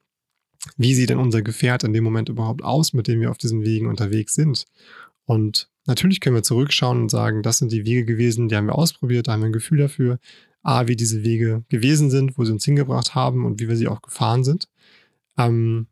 wie 0.77 0.93
sieht 0.93 1.09
denn 1.09 1.19
unser 1.19 1.41
Gefährt 1.41 1.83
in 1.83 1.93
dem 1.93 2.03
Moment 2.03 2.29
überhaupt 2.29 2.63
aus, 2.63 2.93
mit 2.93 3.07
dem 3.07 3.21
wir 3.21 3.31
auf 3.31 3.37
diesen 3.37 3.63
Wegen 3.63 3.87
unterwegs 3.87 4.33
sind? 4.33 4.65
Und 5.25 5.69
natürlich 5.85 6.19
können 6.19 6.35
wir 6.35 6.43
zurückschauen 6.43 7.01
und 7.01 7.09
sagen, 7.09 7.43
das 7.43 7.59
sind 7.59 7.71
die 7.71 7.85
Wege 7.85 8.05
gewesen, 8.05 8.49
die 8.49 8.55
haben 8.55 8.67
wir 8.67 8.75
ausprobiert, 8.75 9.27
da 9.27 9.33
haben 9.33 9.41
wir 9.41 9.47
ein 9.47 9.53
Gefühl 9.53 9.77
dafür, 9.77 10.19
A, 10.61 10.87
wie 10.87 10.95
diese 10.95 11.23
Wege 11.23 11.63
gewesen 11.69 12.09
sind, 12.09 12.37
wo 12.37 12.45
sie 12.45 12.53
uns 12.53 12.65
hingebracht 12.65 13.15
haben 13.15 13.45
und 13.45 13.59
wie 13.59 13.67
wir 13.67 13.75
sie 13.75 13.87
auch 13.87 14.01
gefahren 14.01 14.43
sind. 14.43 14.69
Ähm, 15.37 15.87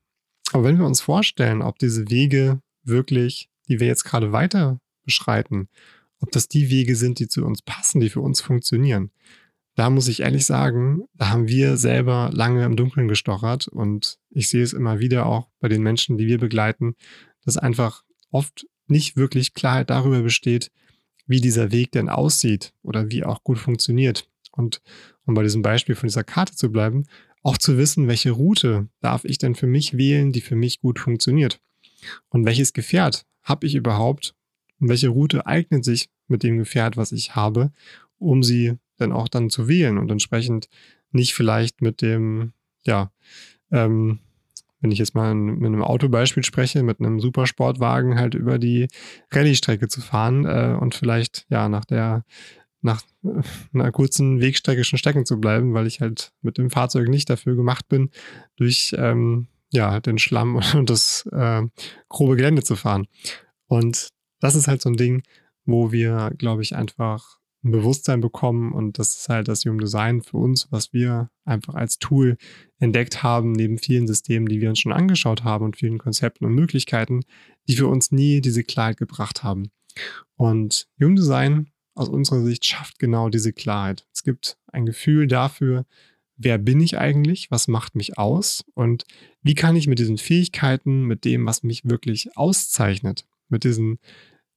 aber 0.53 0.63
wenn 0.63 0.77
wir 0.77 0.86
uns 0.86 1.01
vorstellen, 1.01 1.62
ob 1.62 1.77
diese 1.80 2.10
Wege 2.10 2.62
wirklich, 2.84 3.50
die 3.68 3.80
wir 3.80 3.88
jetzt 3.88 4.03
gerade 4.03 4.32
weiter 4.32 4.80
beschreiten, 5.03 5.68
ob 6.20 6.32
das 6.32 6.48
die 6.48 6.70
Wege 6.70 6.96
sind, 6.96 7.20
die 7.20 7.27
zu 7.27 7.46
uns 7.46 7.62
passen, 7.62 8.00
die 8.00 8.10
für 8.10 8.22
uns 8.22 8.41
funktionieren, 8.41 9.12
da 9.75 9.90
muss 9.90 10.08
ich 10.08 10.22
ehrlich 10.22 10.46
sagen, 10.46 11.04
da 11.13 11.30
haben 11.30 11.48
wir 11.48 11.78
selber 11.78 12.30
lange 12.34 12.66
im 12.66 12.75
Dunkeln 12.75 13.08
gestochert 13.08 13.68
und 13.68 14.20
ich 14.30 14.50
sehe 14.50 14.63
es 14.63 14.74
immer 14.74 15.00
wieder 15.00 15.25
auch 15.25 15.50
bei 15.60 15.70
den 15.70 15.82
Menschen, 15.82 16.18
die 16.18 16.28
wir 16.28 16.40
begleiten, 16.40 16.96
dass 17.46 17.58
einfach 17.58 18.04
oft 18.32 18.68
nicht 18.88 19.16
wirklich 19.16 19.54
Klarheit 19.54 19.90
darüber 19.90 20.22
besteht, 20.22 20.72
wie 21.25 21.42
dieser 21.42 21.72
Weg 21.72 21.92
denn 21.92 22.10
aussieht 22.10 22.74
oder 22.84 23.10
wie 23.10 23.24
auch 23.24 23.44
gut 23.44 23.58
funktioniert. 23.58 24.28
Und 24.51 24.82
um 25.25 25.34
bei 25.34 25.44
diesem 25.44 25.62
Beispiel 25.62 25.96
von 25.96 26.08
dieser 26.08 26.25
Karte 26.25 26.56
zu 26.56 26.72
bleiben, 26.72 27.06
auch 27.42 27.58
zu 27.58 27.78
wissen, 27.78 28.08
welche 28.08 28.32
Route 28.32 28.90
darf 29.00 29.24
ich 29.25 29.38
denn 29.38 29.56
für 29.56 29.68
mich 29.68 29.98
wählen, 29.98 30.32
die 30.32 30.42
für 30.42 30.56
mich 30.56 30.82
gut 30.82 31.00
funktioniert. 31.00 31.60
Und 32.30 32.46
welches 32.46 32.74
Gefährt 32.74 33.25
habe 33.44 33.66
ich 33.66 33.75
überhaupt 33.75 34.36
und 34.80 34.90
welche 34.90 35.10
Route 35.10 35.46
eignet 35.46 35.86
sich 35.86 36.10
mit 36.28 36.44
dem 36.44 36.58
Gefährt, 36.58 36.98
was 36.98 37.12
ich 37.12 37.36
habe, 37.36 37.72
um 38.18 38.44
sie 38.44 38.78
dann 39.01 39.12
auch 39.12 39.27
dann 39.27 39.50
zu 39.50 39.67
wählen 39.67 39.98
und 39.98 40.12
entsprechend 40.12 40.70
nicht 41.12 41.34
vielleicht 41.34 41.81
mit 41.81 42.01
dem, 42.01 42.53
ja, 42.86 43.12
ähm, 43.72 44.20
wenn 44.79 44.91
ich 44.91 45.00
jetzt 45.00 45.13
mal 45.13 45.36
mit 45.36 45.67
einem 45.67 45.84
Autobeispiel 45.84 46.43
spreche, 46.43 46.81
mit 46.81 47.00
einem 47.00 47.20
Supersportwagen 47.20 48.17
halt 48.17 48.34
über 48.34 48.58
die 48.58 48.88
Rallye-Strecke 49.31 49.88
zu 49.88 50.01
fahren 50.01 50.46
äh, 50.46 50.75
und 50.79 50.96
vielleicht 50.96 51.46
ja 51.50 51.70
nach 51.70 51.86
der 51.86 52.25
nach 52.84 53.03
einer 53.74 53.91
kurzen 53.91 54.41
Wegstrecke 54.41 54.84
schon 54.84 54.98
stecken 54.98 55.25
zu 55.25 55.39
bleiben, 55.39 55.75
weil 55.75 55.86
ich 55.86 56.01
halt 56.01 56.34
mit 56.41 56.58
dem 56.58 56.72
Fahrzeug 56.72 57.10
nicht 57.10 57.29
dafür 57.29 57.55
gemacht 57.55 57.88
bin, 57.88 58.10
durch 58.55 58.96
ähm, 58.98 59.48
ja, 59.72 60.00
den 60.00 60.17
Schlamm 60.17 60.55
und 60.75 60.89
das 60.89 61.27
äh, 61.31 61.62
grobe 62.10 62.36
Gelände 62.36 62.63
zu 62.63 62.75
fahren. 62.75 63.08
Und 63.67 64.10
das 64.39 64.55
ist 64.55 64.67
halt 64.67 64.81
so 64.81 64.89
ein 64.89 64.98
Ding, 64.98 65.22
wo 65.65 65.91
wir, 65.91 66.31
glaube 66.38 66.63
ich, 66.63 66.75
einfach 66.75 67.38
ein 67.63 67.72
Bewusstsein 67.72 68.22
bekommen 68.22 68.74
und 68.74 68.98
das 68.98 69.15
ist 69.15 69.30
halt 69.30 69.48
das 69.48 69.65
Human 69.65 69.80
Design 69.80 70.22
für 70.22 70.38
uns, 70.38 70.68
was 70.72 70.94
wir 70.94 71.30
einfach 71.46 71.75
als 71.75 72.00
Tool 72.00 72.38
entdeckt 72.80 73.22
haben, 73.22 73.51
neben 73.51 73.77
vielen 73.77 74.08
Systemen, 74.08 74.48
die 74.48 74.62
wir 74.62 74.70
uns 74.70 74.80
schon 74.80 74.94
angeschaut 74.94 75.44
haben 75.44 75.65
und 75.65 75.77
vielen 75.77 76.00
Konzepten 76.00 76.46
und 76.46 76.56
Möglichkeiten, 76.56 77.22
die 77.68 77.75
für 77.75 77.88
uns 77.88 78.12
nie 78.12 78.41
diese 78.41 78.63
Klarheit 78.63 78.98
gebracht 78.98 79.44
haben. 79.44 79.70
Und 80.36 80.88
Human 81.00 81.15
Design 81.15 81.68
aus 81.94 82.10
unserer 82.10 82.41
Sicht 82.41 82.65
schafft 82.65 82.98
genau 83.00 83.30
diese 83.30 83.53
Klarheit. 83.53 84.08
Es 84.13 84.24
gibt 84.24 84.58
ein 84.68 84.86
Gefühl 84.86 85.27
dafür, 85.27 85.86
wer 86.38 86.58
bin 86.58 86.80
ich 86.82 86.98
eigentlich, 86.98 87.51
was 87.51 87.68
macht 87.68 87.96
mich 87.96 88.18
aus 88.18 88.63
und 88.74 89.06
wie 89.44 89.53
kann 89.53 89.75
ich 89.75 89.88
mit 89.88 90.00
diesen 90.00 90.18
Fähigkeiten, 90.18 91.03
mit 91.03 91.25
dem, 91.25 91.46
was 91.46 91.63
mich 91.63 91.86
wirklich 91.86 92.36
auszeichnet, 92.36 93.27
mit 93.50 93.63
diesen 93.63 94.00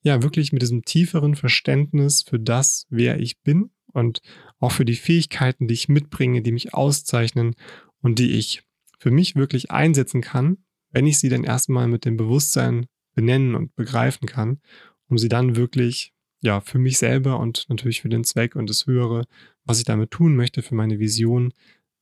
ja 0.05 0.23
wirklich 0.23 0.53
mit 0.53 0.63
diesem 0.63 0.85
tieferen 0.85 1.35
Verständnis 1.35 2.23
für 2.23 2.39
das, 2.39 2.87
wer 2.91 3.19
ich 3.19 3.41
bin 3.41 3.71
und 3.93 4.21
auch 4.61 4.71
für 4.71 4.85
die 4.85 4.95
Fähigkeiten, 4.95 5.67
die 5.67 5.75
ich 5.75 5.89
mitbringe, 5.89 6.43
die 6.43 6.53
mich 6.53 6.75
auszeichnen 6.75 7.57
und 8.01 8.19
die 8.19 8.33
ich 8.33 8.63
für 8.99 9.11
mich 9.11 9.35
wirklich 9.35 9.71
einsetzen 9.71 10.21
kann, 10.21 10.59
wenn 10.91 11.07
ich 11.07 11.19
sie 11.19 11.31
dann 11.31 11.43
erstmal 11.43 11.89
mit 11.89 12.05
dem 12.05 12.17
Bewusstsein 12.17 12.87
benennen 13.15 13.55
und 13.55 13.75
begreifen 13.75 14.29
kann, 14.29 14.61
um 15.09 15.19
sie 15.19 15.29
dann 15.29 15.57
wirklich 15.57 16.13
ja 16.43 16.61
für 16.61 16.79
mich 16.79 16.99
selber 16.99 17.41
und 17.41 17.67
natürlich 17.69 18.03
für 18.03 18.11
den 18.11 18.25
Zweck 18.25 18.57
und 18.57 18.69
das 18.69 18.87
Höhere, 18.87 19.25
was 19.65 19.79
ich 19.79 19.85
damit 19.85 20.11
tun 20.11 20.37
möchte, 20.37 20.63
für 20.63 20.75
meine 20.75 20.99
Vision 20.99 21.55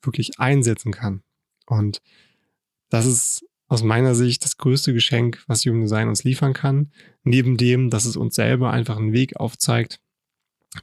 wirklich 0.02 0.40
einsetzen 0.40 0.90
kann. 0.90 1.22
Und 1.66 2.02
das 2.88 3.06
ist 3.06 3.46
aus 3.72 3.82
meiner 3.82 4.14
Sicht 4.14 4.44
das 4.44 4.58
größte 4.58 4.92
Geschenk, 4.92 5.42
was 5.46 5.64
Human 5.64 5.80
Design 5.80 6.08
uns 6.08 6.24
liefern 6.24 6.52
kann. 6.52 6.92
Neben 7.24 7.56
dem, 7.56 7.88
dass 7.88 8.04
es 8.04 8.16
uns 8.16 8.34
selber 8.34 8.70
einfach 8.70 8.98
einen 8.98 9.14
Weg 9.14 9.36
aufzeigt, 9.36 9.98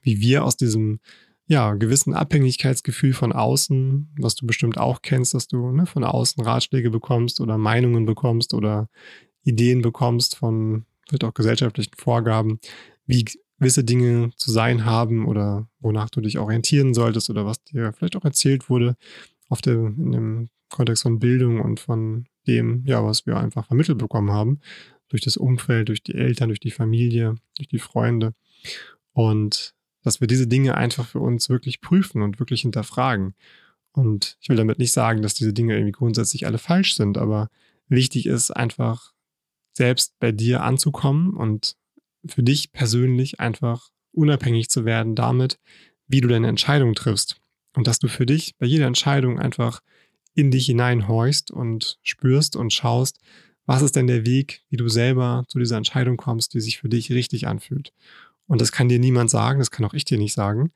wie 0.01 0.21
wir 0.21 0.43
aus 0.43 0.57
diesem 0.57 0.99
ja, 1.45 1.75
gewissen 1.75 2.15
Abhängigkeitsgefühl 2.15 3.13
von 3.13 3.31
außen, 3.31 4.15
was 4.17 4.33
du 4.33 4.47
bestimmt 4.47 4.79
auch 4.79 5.03
kennst, 5.03 5.35
dass 5.35 5.47
du 5.47 5.69
ne, 5.69 5.85
von 5.85 6.03
außen 6.03 6.43
Ratschläge 6.43 6.89
bekommst 6.89 7.39
oder 7.41 7.59
Meinungen 7.59 8.07
bekommst 8.07 8.55
oder 8.55 8.89
Ideen 9.43 9.83
bekommst 9.83 10.35
von 10.35 10.85
vielleicht 11.07 11.25
auch 11.25 11.33
gesellschaftlichen 11.35 11.93
Vorgaben, 11.95 12.59
wie 13.05 13.25
gewisse 13.59 13.83
Dinge 13.83 14.31
zu 14.35 14.51
sein 14.51 14.85
haben 14.85 15.27
oder 15.27 15.67
wonach 15.79 16.09
du 16.09 16.21
dich 16.21 16.39
orientieren 16.39 16.95
solltest 16.95 17.29
oder 17.29 17.45
was 17.45 17.63
dir 17.65 17.93
vielleicht 17.93 18.15
auch 18.15 18.25
erzählt 18.25 18.67
wurde 18.67 18.95
auf 19.47 19.61
der, 19.61 19.75
in 19.75 20.11
dem 20.11 20.49
Kontext 20.69 21.03
von 21.03 21.19
Bildung 21.19 21.61
und 21.61 21.79
von 21.79 22.27
dem, 22.47 22.83
ja, 22.85 23.03
was 23.03 23.25
wir 23.25 23.37
einfach 23.37 23.67
vermittelt 23.67 23.97
bekommen 23.97 24.31
haben, 24.31 24.59
durch 25.09 25.21
das 25.21 25.37
Umfeld, 25.37 25.89
durch 25.89 26.03
die 26.03 26.15
Eltern, 26.15 26.49
durch 26.49 26.59
die 26.59 26.71
Familie, 26.71 27.35
durch 27.57 27.67
die 27.67 27.79
Freunde. 27.79 28.33
Und 29.13 29.73
dass 30.03 30.21
wir 30.21 30.27
diese 30.27 30.47
Dinge 30.47 30.75
einfach 30.75 31.05
für 31.05 31.19
uns 31.19 31.49
wirklich 31.49 31.81
prüfen 31.81 32.21
und 32.21 32.39
wirklich 32.39 32.61
hinterfragen. 32.61 33.33
Und 33.91 34.37
ich 34.39 34.49
will 34.49 34.55
damit 34.55 34.79
nicht 34.79 34.91
sagen, 34.91 35.21
dass 35.21 35.33
diese 35.33 35.53
Dinge 35.53 35.73
irgendwie 35.73 35.91
grundsätzlich 35.91 36.45
alle 36.45 36.57
falsch 36.57 36.95
sind, 36.95 37.17
aber 37.17 37.49
wichtig 37.87 38.27
ist 38.27 38.51
einfach 38.51 39.13
selbst 39.73 40.17
bei 40.19 40.31
dir 40.31 40.63
anzukommen 40.63 41.33
und 41.33 41.75
für 42.25 42.43
dich 42.43 42.71
persönlich 42.71 43.39
einfach 43.39 43.89
unabhängig 44.11 44.69
zu 44.69 44.85
werden 44.85 45.15
damit, 45.15 45.59
wie 46.07 46.21
du 46.21 46.27
deine 46.27 46.47
Entscheidung 46.47 46.95
triffst. 46.95 47.37
Und 47.75 47.87
dass 47.87 47.99
du 47.99 48.07
für 48.07 48.25
dich 48.25 48.57
bei 48.57 48.65
jeder 48.65 48.87
Entscheidung 48.87 49.39
einfach 49.39 49.81
in 50.33 50.51
dich 50.51 50.67
hineinhorchst 50.67 51.51
und 51.51 51.99
spürst 52.03 52.55
und 52.55 52.73
schaust, 52.73 53.19
was 53.65 53.81
ist 53.81 53.95
denn 53.95 54.07
der 54.07 54.25
Weg, 54.25 54.63
wie 54.69 54.77
du 54.77 54.87
selber 54.89 55.43
zu 55.47 55.59
dieser 55.59 55.77
Entscheidung 55.77 56.17
kommst, 56.17 56.53
die 56.53 56.61
sich 56.61 56.79
für 56.79 56.89
dich 56.89 57.11
richtig 57.11 57.47
anfühlt. 57.47 57.93
Und 58.47 58.61
das 58.61 58.71
kann 58.71 58.89
dir 58.89 58.99
niemand 58.99 59.29
sagen, 59.29 59.59
das 59.59 59.69
kann 59.69 59.85
auch 59.85 59.93
ich 59.93 60.05
dir 60.05 60.17
nicht 60.17 60.33
sagen. 60.33 60.71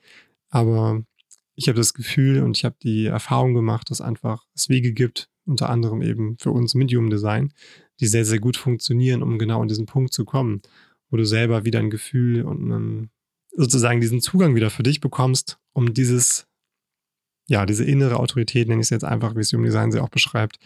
Aber 0.50 1.04
ich 1.56 1.68
habe 1.68 1.78
das 1.78 1.94
Gefühl 1.94 2.44
und 2.44 2.56
ich 2.56 2.66
habe 2.66 2.76
die 2.84 3.06
Erfahrung 3.06 3.54
gemacht, 3.56 3.90
dass 3.90 4.02
einfach 4.02 4.46
es 4.56 4.70
Wege 4.70 4.94
gibt, 4.94 5.30
unter 5.46 5.70
anderem 5.70 6.02
eben 6.02 6.38
für 6.38 6.52
uns 6.52 6.76
Medium 6.76 7.10
Design, 7.10 7.52
die 8.00 8.08
sehr, 8.08 8.26
sehr 8.26 8.40
gut 8.40 8.58
funktionieren, 8.58 9.24
um 9.24 9.40
genau 9.40 9.62
an 9.62 9.68
diesen 9.68 9.86
Punkt 9.86 10.14
zu 10.14 10.26
kommen, 10.26 10.62
wo 11.10 11.18
du 11.18 11.26
selber 11.26 11.66
wieder 11.66 11.80
ein 11.80 11.90
Gefühl 11.90 12.44
und 12.44 12.72
einen, 12.72 13.10
sozusagen 13.52 14.02
diesen 14.02 14.22
Zugang 14.22 14.56
wieder 14.56 14.70
für 14.70 14.84
dich 14.84 15.00
bekommst, 15.00 15.60
um 15.74 15.94
dieses 15.94 16.48
ja, 17.48 17.66
diese 17.66 17.84
innere 17.84 18.18
Autorität, 18.18 18.68
nenne 18.68 18.82
ich 18.82 18.86
es 18.86 18.92
jetzt 18.92 19.04
einfach, 19.04 19.36
wie 19.36 19.42
es 19.42 19.52
Human 19.52 19.66
Design 19.66 19.92
sie 19.92 20.00
auch 20.00 20.10
beschreibt, 20.10 20.60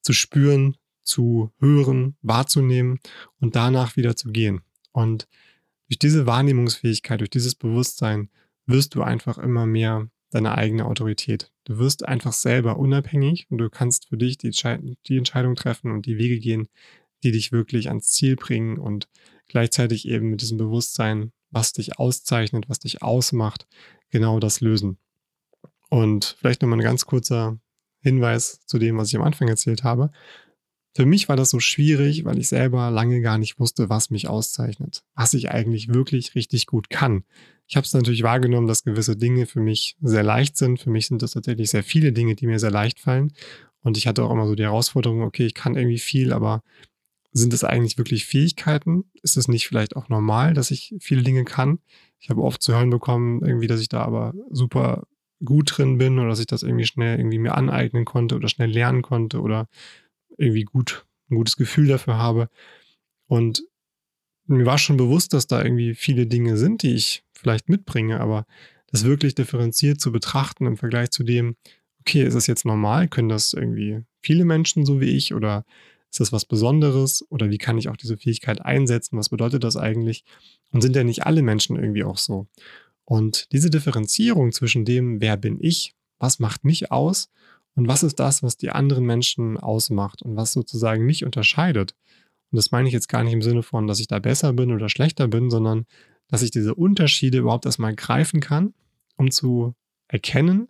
zu 0.00 0.12
spüren, 0.12 0.76
zu 1.02 1.52
hören, 1.58 2.16
wahrzunehmen 2.22 3.00
und 3.40 3.56
danach 3.56 3.96
wieder 3.96 4.16
zu 4.16 4.30
gehen. 4.30 4.62
Und 4.92 5.28
durch 5.88 5.98
diese 5.98 6.26
Wahrnehmungsfähigkeit, 6.26 7.20
durch 7.20 7.30
dieses 7.30 7.54
Bewusstsein 7.54 8.30
wirst 8.66 8.94
du 8.94 9.02
einfach 9.02 9.38
immer 9.38 9.66
mehr 9.66 10.08
deine 10.30 10.56
eigene 10.56 10.86
Autorität. 10.86 11.52
Du 11.64 11.78
wirst 11.78 12.06
einfach 12.08 12.32
selber 12.32 12.78
unabhängig 12.78 13.46
und 13.50 13.58
du 13.58 13.70
kannst 13.70 14.08
für 14.08 14.16
dich 14.16 14.38
die, 14.38 14.50
die 15.06 15.16
Entscheidung 15.16 15.54
treffen 15.54 15.92
und 15.92 16.06
die 16.06 16.18
Wege 16.18 16.38
gehen, 16.40 16.68
die 17.22 17.30
dich 17.30 17.52
wirklich 17.52 17.88
ans 17.88 18.10
Ziel 18.10 18.36
bringen 18.36 18.78
und 18.78 19.08
gleichzeitig 19.46 20.08
eben 20.08 20.30
mit 20.30 20.40
diesem 20.40 20.58
Bewusstsein, 20.58 21.32
was 21.50 21.72
dich 21.72 21.98
auszeichnet, 21.98 22.68
was 22.68 22.80
dich 22.80 23.02
ausmacht, 23.02 23.66
genau 24.10 24.40
das 24.40 24.60
lösen. 24.60 24.98
Und 25.90 26.36
vielleicht 26.40 26.62
nochmal 26.62 26.78
ein 26.78 26.84
ganz 26.84 27.06
kurzer 27.06 27.58
Hinweis 28.00 28.60
zu 28.66 28.78
dem, 28.78 28.96
was 28.98 29.08
ich 29.08 29.16
am 29.16 29.22
Anfang 29.22 29.48
erzählt 29.48 29.84
habe. 29.84 30.10
Für 30.96 31.06
mich 31.06 31.28
war 31.28 31.36
das 31.36 31.50
so 31.50 31.58
schwierig, 31.58 32.24
weil 32.24 32.38
ich 32.38 32.48
selber 32.48 32.90
lange 32.90 33.20
gar 33.20 33.36
nicht 33.36 33.58
wusste, 33.58 33.88
was 33.88 34.10
mich 34.10 34.28
auszeichnet, 34.28 35.02
was 35.14 35.34
ich 35.34 35.50
eigentlich 35.50 35.88
wirklich 35.92 36.36
richtig 36.36 36.66
gut 36.66 36.88
kann. 36.88 37.24
Ich 37.66 37.76
habe 37.76 37.84
es 37.84 37.92
natürlich 37.92 38.22
wahrgenommen, 38.22 38.68
dass 38.68 38.84
gewisse 38.84 39.16
Dinge 39.16 39.46
für 39.46 39.60
mich 39.60 39.96
sehr 40.00 40.22
leicht 40.22 40.56
sind. 40.56 40.78
Für 40.78 40.90
mich 40.90 41.08
sind 41.08 41.22
das 41.22 41.32
tatsächlich 41.32 41.70
sehr 41.70 41.82
viele 41.82 42.12
Dinge, 42.12 42.36
die 42.36 42.46
mir 42.46 42.60
sehr 42.60 42.70
leicht 42.70 43.00
fallen. 43.00 43.32
Und 43.80 43.96
ich 43.96 44.06
hatte 44.06 44.22
auch 44.22 44.30
immer 44.30 44.46
so 44.46 44.54
die 44.54 44.62
Herausforderung, 44.62 45.22
okay, 45.22 45.46
ich 45.46 45.54
kann 45.54 45.76
irgendwie 45.76 45.98
viel, 45.98 46.32
aber 46.32 46.62
sind 47.32 47.52
das 47.52 47.64
eigentlich 47.64 47.98
wirklich 47.98 48.26
Fähigkeiten? 48.26 49.04
Ist 49.22 49.36
es 49.36 49.48
nicht 49.48 49.66
vielleicht 49.66 49.96
auch 49.96 50.08
normal, 50.08 50.54
dass 50.54 50.70
ich 50.70 50.94
viele 51.00 51.22
Dinge 51.22 51.44
kann? 51.44 51.80
Ich 52.20 52.30
habe 52.30 52.42
oft 52.42 52.62
zu 52.62 52.72
hören 52.72 52.90
bekommen, 52.90 53.44
irgendwie, 53.44 53.66
dass 53.66 53.80
ich 53.80 53.88
da 53.88 54.02
aber 54.02 54.32
super 54.50 55.02
gut 55.44 55.76
drin 55.76 55.98
bin 55.98 56.18
oder 56.18 56.28
dass 56.28 56.40
ich 56.40 56.46
das 56.46 56.62
irgendwie 56.62 56.86
schnell 56.86 57.18
irgendwie 57.18 57.38
mir 57.38 57.54
aneignen 57.54 58.04
konnte 58.04 58.36
oder 58.36 58.48
schnell 58.48 58.70
lernen 58.70 59.02
konnte 59.02 59.40
oder 59.40 59.68
irgendwie 60.36 60.64
gut 60.64 61.06
ein 61.30 61.36
gutes 61.36 61.56
Gefühl 61.56 61.88
dafür 61.88 62.18
habe. 62.18 62.48
Und 63.26 63.64
mir 64.46 64.66
war 64.66 64.78
schon 64.78 64.96
bewusst, 64.96 65.32
dass 65.32 65.46
da 65.46 65.62
irgendwie 65.62 65.94
viele 65.94 66.26
Dinge 66.26 66.56
sind, 66.56 66.82
die 66.82 66.94
ich 66.94 67.24
vielleicht 67.32 67.68
mitbringe, 67.68 68.20
aber 68.20 68.46
das 68.88 69.04
wirklich 69.04 69.34
differenziert 69.34 70.00
zu 70.00 70.12
betrachten 70.12 70.66
im 70.66 70.76
Vergleich 70.76 71.10
zu 71.10 71.24
dem, 71.24 71.56
okay, 72.00 72.22
ist 72.24 72.34
das 72.34 72.46
jetzt 72.46 72.64
normal? 72.64 73.08
Können 73.08 73.28
das 73.28 73.54
irgendwie 73.54 74.02
viele 74.20 74.44
Menschen 74.44 74.84
so 74.84 75.00
wie 75.00 75.16
ich 75.16 75.34
oder 75.34 75.64
ist 76.10 76.20
das 76.20 76.32
was 76.32 76.44
Besonderes 76.44 77.24
oder 77.30 77.50
wie 77.50 77.58
kann 77.58 77.78
ich 77.78 77.88
auch 77.88 77.96
diese 77.96 78.16
Fähigkeit 78.16 78.60
einsetzen? 78.64 79.18
Was 79.18 79.30
bedeutet 79.30 79.64
das 79.64 79.76
eigentlich? 79.76 80.24
Und 80.70 80.80
sind 80.80 80.94
ja 80.94 81.02
nicht 81.02 81.26
alle 81.26 81.42
Menschen 81.42 81.76
irgendwie 81.76 82.04
auch 82.04 82.18
so? 82.18 82.46
Und 83.04 83.52
diese 83.52 83.70
Differenzierung 83.70 84.52
zwischen 84.52 84.84
dem, 84.84 85.20
wer 85.20 85.36
bin 85.36 85.58
ich, 85.60 85.94
was 86.18 86.38
macht 86.38 86.64
mich 86.64 86.90
aus 86.90 87.30
und 87.74 87.88
was 87.88 88.02
ist 88.02 88.18
das, 88.18 88.42
was 88.42 88.56
die 88.56 88.70
anderen 88.70 89.04
Menschen 89.04 89.58
ausmacht 89.58 90.22
und 90.22 90.36
was 90.36 90.52
sozusagen 90.52 91.04
mich 91.04 91.24
unterscheidet. 91.24 91.94
Und 92.50 92.56
das 92.56 92.70
meine 92.70 92.88
ich 92.88 92.94
jetzt 92.94 93.08
gar 93.08 93.24
nicht 93.24 93.32
im 93.32 93.42
Sinne 93.42 93.62
von, 93.62 93.86
dass 93.86 94.00
ich 94.00 94.06
da 94.06 94.18
besser 94.18 94.52
bin 94.52 94.72
oder 94.72 94.88
schlechter 94.88 95.28
bin, 95.28 95.50
sondern 95.50 95.86
dass 96.28 96.42
ich 96.42 96.50
diese 96.50 96.74
Unterschiede 96.74 97.38
überhaupt 97.38 97.66
erstmal 97.66 97.94
greifen 97.94 98.40
kann, 98.40 98.74
um 99.16 99.30
zu 99.30 99.74
erkennen, 100.08 100.68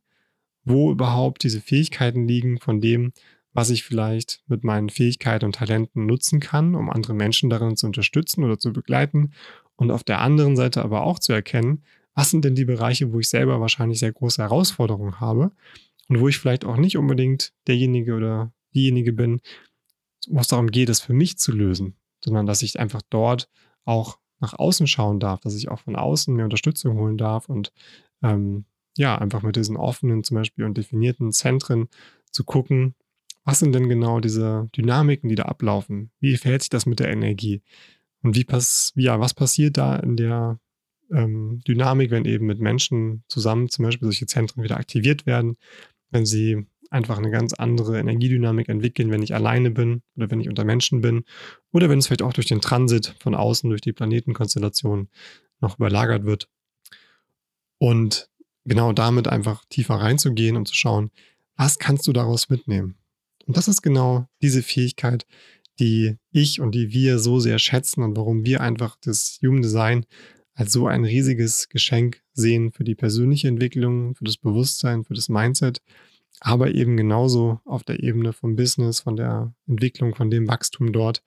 wo 0.65 0.91
überhaupt 0.91 1.43
diese 1.43 1.61
Fähigkeiten 1.61 2.27
liegen 2.27 2.59
von 2.59 2.81
dem, 2.81 3.13
was 3.53 3.71
ich 3.71 3.85
vielleicht 3.85 4.43
mit 4.49 4.65
meinen 4.65 4.91
Fähigkeiten 4.91 5.45
und 5.45 5.55
Talenten 5.55 6.07
nutzen 6.07 6.41
kann, 6.41 6.75
um 6.75 6.91
andere 6.91 7.15
Menschen 7.15 7.51
darin 7.51 7.77
zu 7.77 7.87
unterstützen 7.87 8.43
oder 8.43 8.59
zu 8.59 8.73
begleiten. 8.73 9.33
Und 9.77 9.91
auf 9.91 10.03
der 10.03 10.21
anderen 10.21 10.57
Seite 10.57 10.83
aber 10.83 11.05
auch 11.05 11.19
zu 11.19 11.33
erkennen, 11.33 11.85
was 12.15 12.31
sind 12.31 12.45
denn 12.45 12.55
die 12.55 12.65
Bereiche, 12.65 13.13
wo 13.13 13.21
ich 13.21 13.29
selber 13.29 13.61
wahrscheinlich 13.61 13.99
sehr 13.99 14.13
große 14.13 14.43
Herausforderungen 14.43 15.21
habe 15.21 15.53
und 16.09 16.21
wo 16.21 16.29
ich 16.29 16.39
vielleicht 16.39 16.65
auch 16.65 16.77
nicht 16.77 16.97
unbedingt 16.97 17.53
derjenige 17.67 18.15
oder 18.15 18.53
diejenige 18.75 19.13
bin, 19.13 19.41
wo 20.29 20.41
es 20.41 20.49
darum 20.49 20.69
geht, 20.69 20.89
es 20.89 21.01
für 21.01 21.13
mich 21.13 21.39
zu 21.39 21.53
lösen, 21.53 21.97
sondern 22.25 22.47
dass 22.47 22.63
ich 22.63 22.79
einfach 22.79 23.03
dort 23.11 23.49
auch 23.85 24.19
nach 24.41 24.55
außen 24.55 24.87
schauen 24.87 25.21
darf, 25.21 25.41
dass 25.41 25.55
ich 25.55 25.69
auch 25.69 25.81
von 25.81 25.97
außen 25.97 26.35
mir 26.35 26.45
Unterstützung 26.45 26.99
holen 26.99 27.17
darf 27.17 27.49
und 27.49 27.73
ähm, 28.23 28.65
ja, 28.97 29.17
einfach 29.19 29.43
mit 29.43 29.57
diesen 29.57 29.77
offenen 29.77 30.23
zum 30.23 30.37
Beispiel 30.37 30.65
und 30.65 30.77
definierten 30.77 31.33
Zentren 31.33 31.89
zu 32.31 32.45
gucken, 32.45 32.95
was 33.45 33.59
sind 33.59 33.75
denn 33.75 33.89
genau 33.89 34.21
diese 34.21 34.69
Dynamiken, 34.77 35.29
die 35.29 35.35
da 35.35 35.45
ablaufen? 35.45 36.11
Wie 36.21 36.37
verhält 36.37 36.63
sich 36.63 36.71
das 36.71 36.87
mit 36.87 37.01
der 37.01 37.11
Energie? 37.11 37.63
Und 38.23 38.37
wie 38.37 38.45
pass 38.45 38.93
ja, 38.97 39.21
was 39.21 39.35
passiert 39.35 39.77
da 39.77 39.97
in 39.97 40.17
der 40.17 40.59
ähm, 41.15 41.61
Dynamik, 41.67 42.11
wenn 42.11 42.25
eben 42.25 42.47
mit 42.47 42.61
Menschen 42.61 43.25
zusammen 43.29 43.69
zum 43.69 43.85
Beispiel 43.85 44.07
solche 44.07 44.27
Zentren 44.27 44.63
wieder 44.63 44.77
aktiviert 44.77 45.27
werden, 45.27 45.57
wenn 46.11 46.27
sie 46.27 46.67
einfach 46.91 47.19
eine 47.19 47.31
ganz 47.31 47.55
andere 47.55 47.99
Energiedynamik 47.99 48.69
entwickeln, 48.69 49.11
wenn 49.11 49.23
ich 49.23 49.35
alleine 49.35 49.71
bin 49.71 50.03
oder 50.17 50.31
wenn 50.31 50.41
ich 50.41 50.49
unter 50.49 50.65
Menschen 50.65 51.01
bin 51.01 51.25
oder 51.73 51.89
wenn 51.89 51.99
es 51.99 52.07
vielleicht 52.07 52.23
auch 52.23 52.33
durch 52.33 52.47
den 52.47 52.61
Transit 52.61 53.15
von 53.19 53.35
außen, 53.35 53.69
durch 53.69 53.81
die 53.81 53.93
Planetenkonstellation 53.93 55.09
noch 55.61 55.77
überlagert 55.77 56.25
wird. 56.25 56.49
Und 57.79 58.31
genau 58.65 58.93
damit 58.93 59.29
einfach 59.29 59.65
tiefer 59.69 59.97
reinzugehen 59.97 60.57
und 60.57 60.69
zu 60.69 60.75
schauen, 60.75 61.11
was 61.57 61.79
kannst 61.79 62.07
du 62.07 62.13
daraus 62.13 62.49
mitnehmen? 62.49 62.97
Und 63.47 63.57
das 63.57 63.69
ist 63.69 63.83
genau 63.83 64.29
diese 64.41 64.63
Fähigkeit, 64.63 65.27
die 65.79 66.17
ich 66.31 66.61
und 66.61 66.75
die 66.75 66.93
wir 66.93 67.19
so 67.19 67.41
sehr 67.41 67.59
schätzen 67.59 68.03
und 68.03 68.17
warum 68.17 68.45
wir 68.45 68.61
einfach 68.61 68.97
das 69.01 69.39
Human 69.43 69.63
Design 69.63 70.07
als 70.55 70.73
so 70.73 70.87
ein 70.87 71.05
riesiges 71.05 71.69
Geschenk 71.69 72.23
sehen 72.33 72.71
für 72.71 72.85
die 72.85 72.95
persönliche 72.95 73.49
Entwicklung, 73.49 74.15
für 74.15 74.25
das 74.25 74.37
Bewusstsein, 74.37 75.05
für 75.05 75.15
das 75.15 75.29
Mindset, 75.29 75.81
aber 76.41 76.75
eben 76.75 76.97
genauso 76.97 77.61
auf 77.65 77.85
der 77.85 78.03
Ebene 78.03 78.33
vom 78.33 78.57
Business, 78.57 79.01
von 79.01 79.17
der 79.17 79.53
Entwicklung, 79.67 80.15
von 80.15 80.31
dem 80.31 80.49
Wachstum 80.49 80.93
dort, 80.93 81.23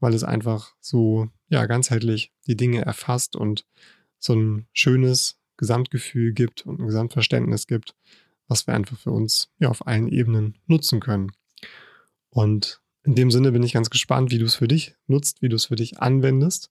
weil 0.00 0.14
es 0.14 0.24
einfach 0.24 0.74
so 0.80 1.28
ja 1.48 1.66
ganzheitlich 1.66 2.32
die 2.46 2.56
Dinge 2.56 2.82
erfasst 2.82 3.34
und 3.34 3.64
so 4.18 4.34
ein 4.34 4.66
schönes 4.72 5.38
Gesamtgefühl 5.56 6.32
gibt 6.32 6.66
und 6.66 6.80
ein 6.80 6.86
Gesamtverständnis 6.86 7.66
gibt, 7.66 7.94
was 8.46 8.66
wir 8.66 8.74
einfach 8.74 8.98
für 8.98 9.10
uns 9.10 9.50
ja 9.58 9.68
auf 9.68 9.86
allen 9.86 10.08
Ebenen 10.08 10.58
nutzen 10.66 11.00
können. 11.00 11.32
Und 12.30 12.80
in 13.04 13.14
dem 13.14 13.30
Sinne 13.30 13.52
bin 13.52 13.62
ich 13.62 13.72
ganz 13.72 13.90
gespannt, 13.90 14.30
wie 14.30 14.38
du 14.38 14.44
es 14.44 14.54
für 14.54 14.68
dich 14.68 14.94
nutzt, 15.06 15.42
wie 15.42 15.48
du 15.48 15.56
es 15.56 15.66
für 15.66 15.76
dich 15.76 16.00
anwendest 16.00 16.70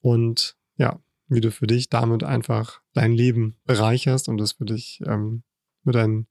und 0.00 0.56
ja, 0.76 1.00
wie 1.34 1.40
du 1.40 1.50
für 1.50 1.66
dich 1.66 1.88
damit 1.88 2.22
einfach 2.22 2.80
dein 2.92 3.12
Leben 3.12 3.56
bereicherst 3.64 4.28
und 4.28 4.40
es 4.40 4.52
für 4.52 4.64
dich 4.64 5.00
ähm, 5.04 5.42
mit 5.82 5.94
deinen 5.94 6.26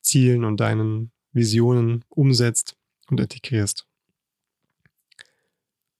Zielen 0.00 0.44
und 0.44 0.58
deinen 0.58 1.12
Visionen 1.32 2.04
umsetzt 2.08 2.76
und 3.08 3.20
integrierst. 3.20 3.86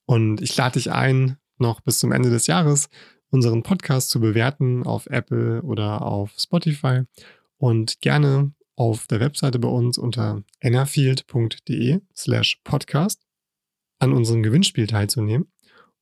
Und 0.07 0.41
ich 0.41 0.57
lade 0.57 0.75
dich 0.75 0.93
ein, 0.93 1.37
noch 1.59 1.81
bis 1.81 1.99
zum 1.99 2.13
Ende 2.13 2.31
des 2.31 2.47
Jahres 2.47 2.89
unseren 3.31 3.63
Podcast 3.63 4.11
zu 4.11 4.21
bewerten 4.21 4.85
auf 4.85 5.07
Apple 5.07 5.63
oder 5.63 6.03
auf 6.03 6.33
Spotify 6.39 7.03
und 7.59 8.01
gerne 8.01 8.53
auf 8.77 9.07
der 9.07 9.21
Webseite 9.21 9.59
bei 9.59 9.69
uns 9.69 9.99
unter 9.99 10.43
enerfield.de 10.61 12.01
slash 12.15 12.61
podcast 12.63 13.23
an 13.99 14.13
unserem 14.13 14.43
Gewinnspiel 14.43 14.87
teilzunehmen 14.87 15.51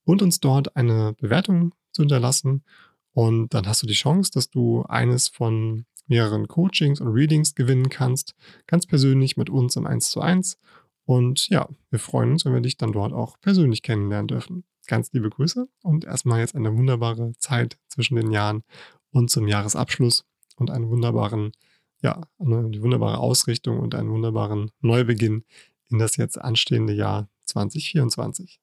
und 0.04 0.22
uns 0.22 0.40
dort 0.40 0.76
eine 0.76 1.14
Bewertung 1.14 1.74
zu 1.94 2.02
hinterlassen. 2.02 2.64
Und 3.12 3.54
dann 3.54 3.66
hast 3.66 3.82
du 3.82 3.86
die 3.86 3.94
Chance, 3.94 4.30
dass 4.32 4.50
du 4.50 4.82
eines 4.82 5.28
von 5.28 5.86
mehreren 6.06 6.48
Coachings 6.48 7.00
und 7.00 7.08
Readings 7.08 7.54
gewinnen 7.54 7.88
kannst, 7.88 8.34
ganz 8.66 8.86
persönlich 8.86 9.36
mit 9.36 9.48
uns 9.48 9.76
im 9.76 9.86
1 9.86 10.10
zu 10.10 10.20
1. 10.20 10.58
Und 11.06 11.48
ja, 11.48 11.68
wir 11.90 11.98
freuen 11.98 12.32
uns, 12.32 12.44
wenn 12.44 12.52
wir 12.52 12.60
dich 12.60 12.76
dann 12.76 12.92
dort 12.92 13.12
auch 13.12 13.40
persönlich 13.40 13.82
kennenlernen 13.82 14.28
dürfen. 14.28 14.64
Ganz 14.86 15.12
liebe 15.12 15.30
Grüße 15.30 15.66
und 15.82 16.04
erstmal 16.04 16.40
jetzt 16.40 16.54
eine 16.54 16.76
wunderbare 16.76 17.32
Zeit 17.38 17.78
zwischen 17.88 18.16
den 18.16 18.30
Jahren 18.30 18.64
und 19.10 19.30
zum 19.30 19.48
Jahresabschluss 19.48 20.26
und 20.56 20.70
einen 20.70 20.90
wunderbaren 20.90 21.52
ja, 22.04 22.20
eine 22.38 22.82
wunderbare 22.82 23.18
Ausrichtung 23.18 23.80
und 23.80 23.94
einen 23.94 24.10
wunderbaren 24.10 24.70
Neubeginn 24.80 25.44
in 25.88 25.98
das 25.98 26.16
jetzt 26.16 26.38
anstehende 26.38 26.92
Jahr 26.92 27.30
2024. 27.46 28.60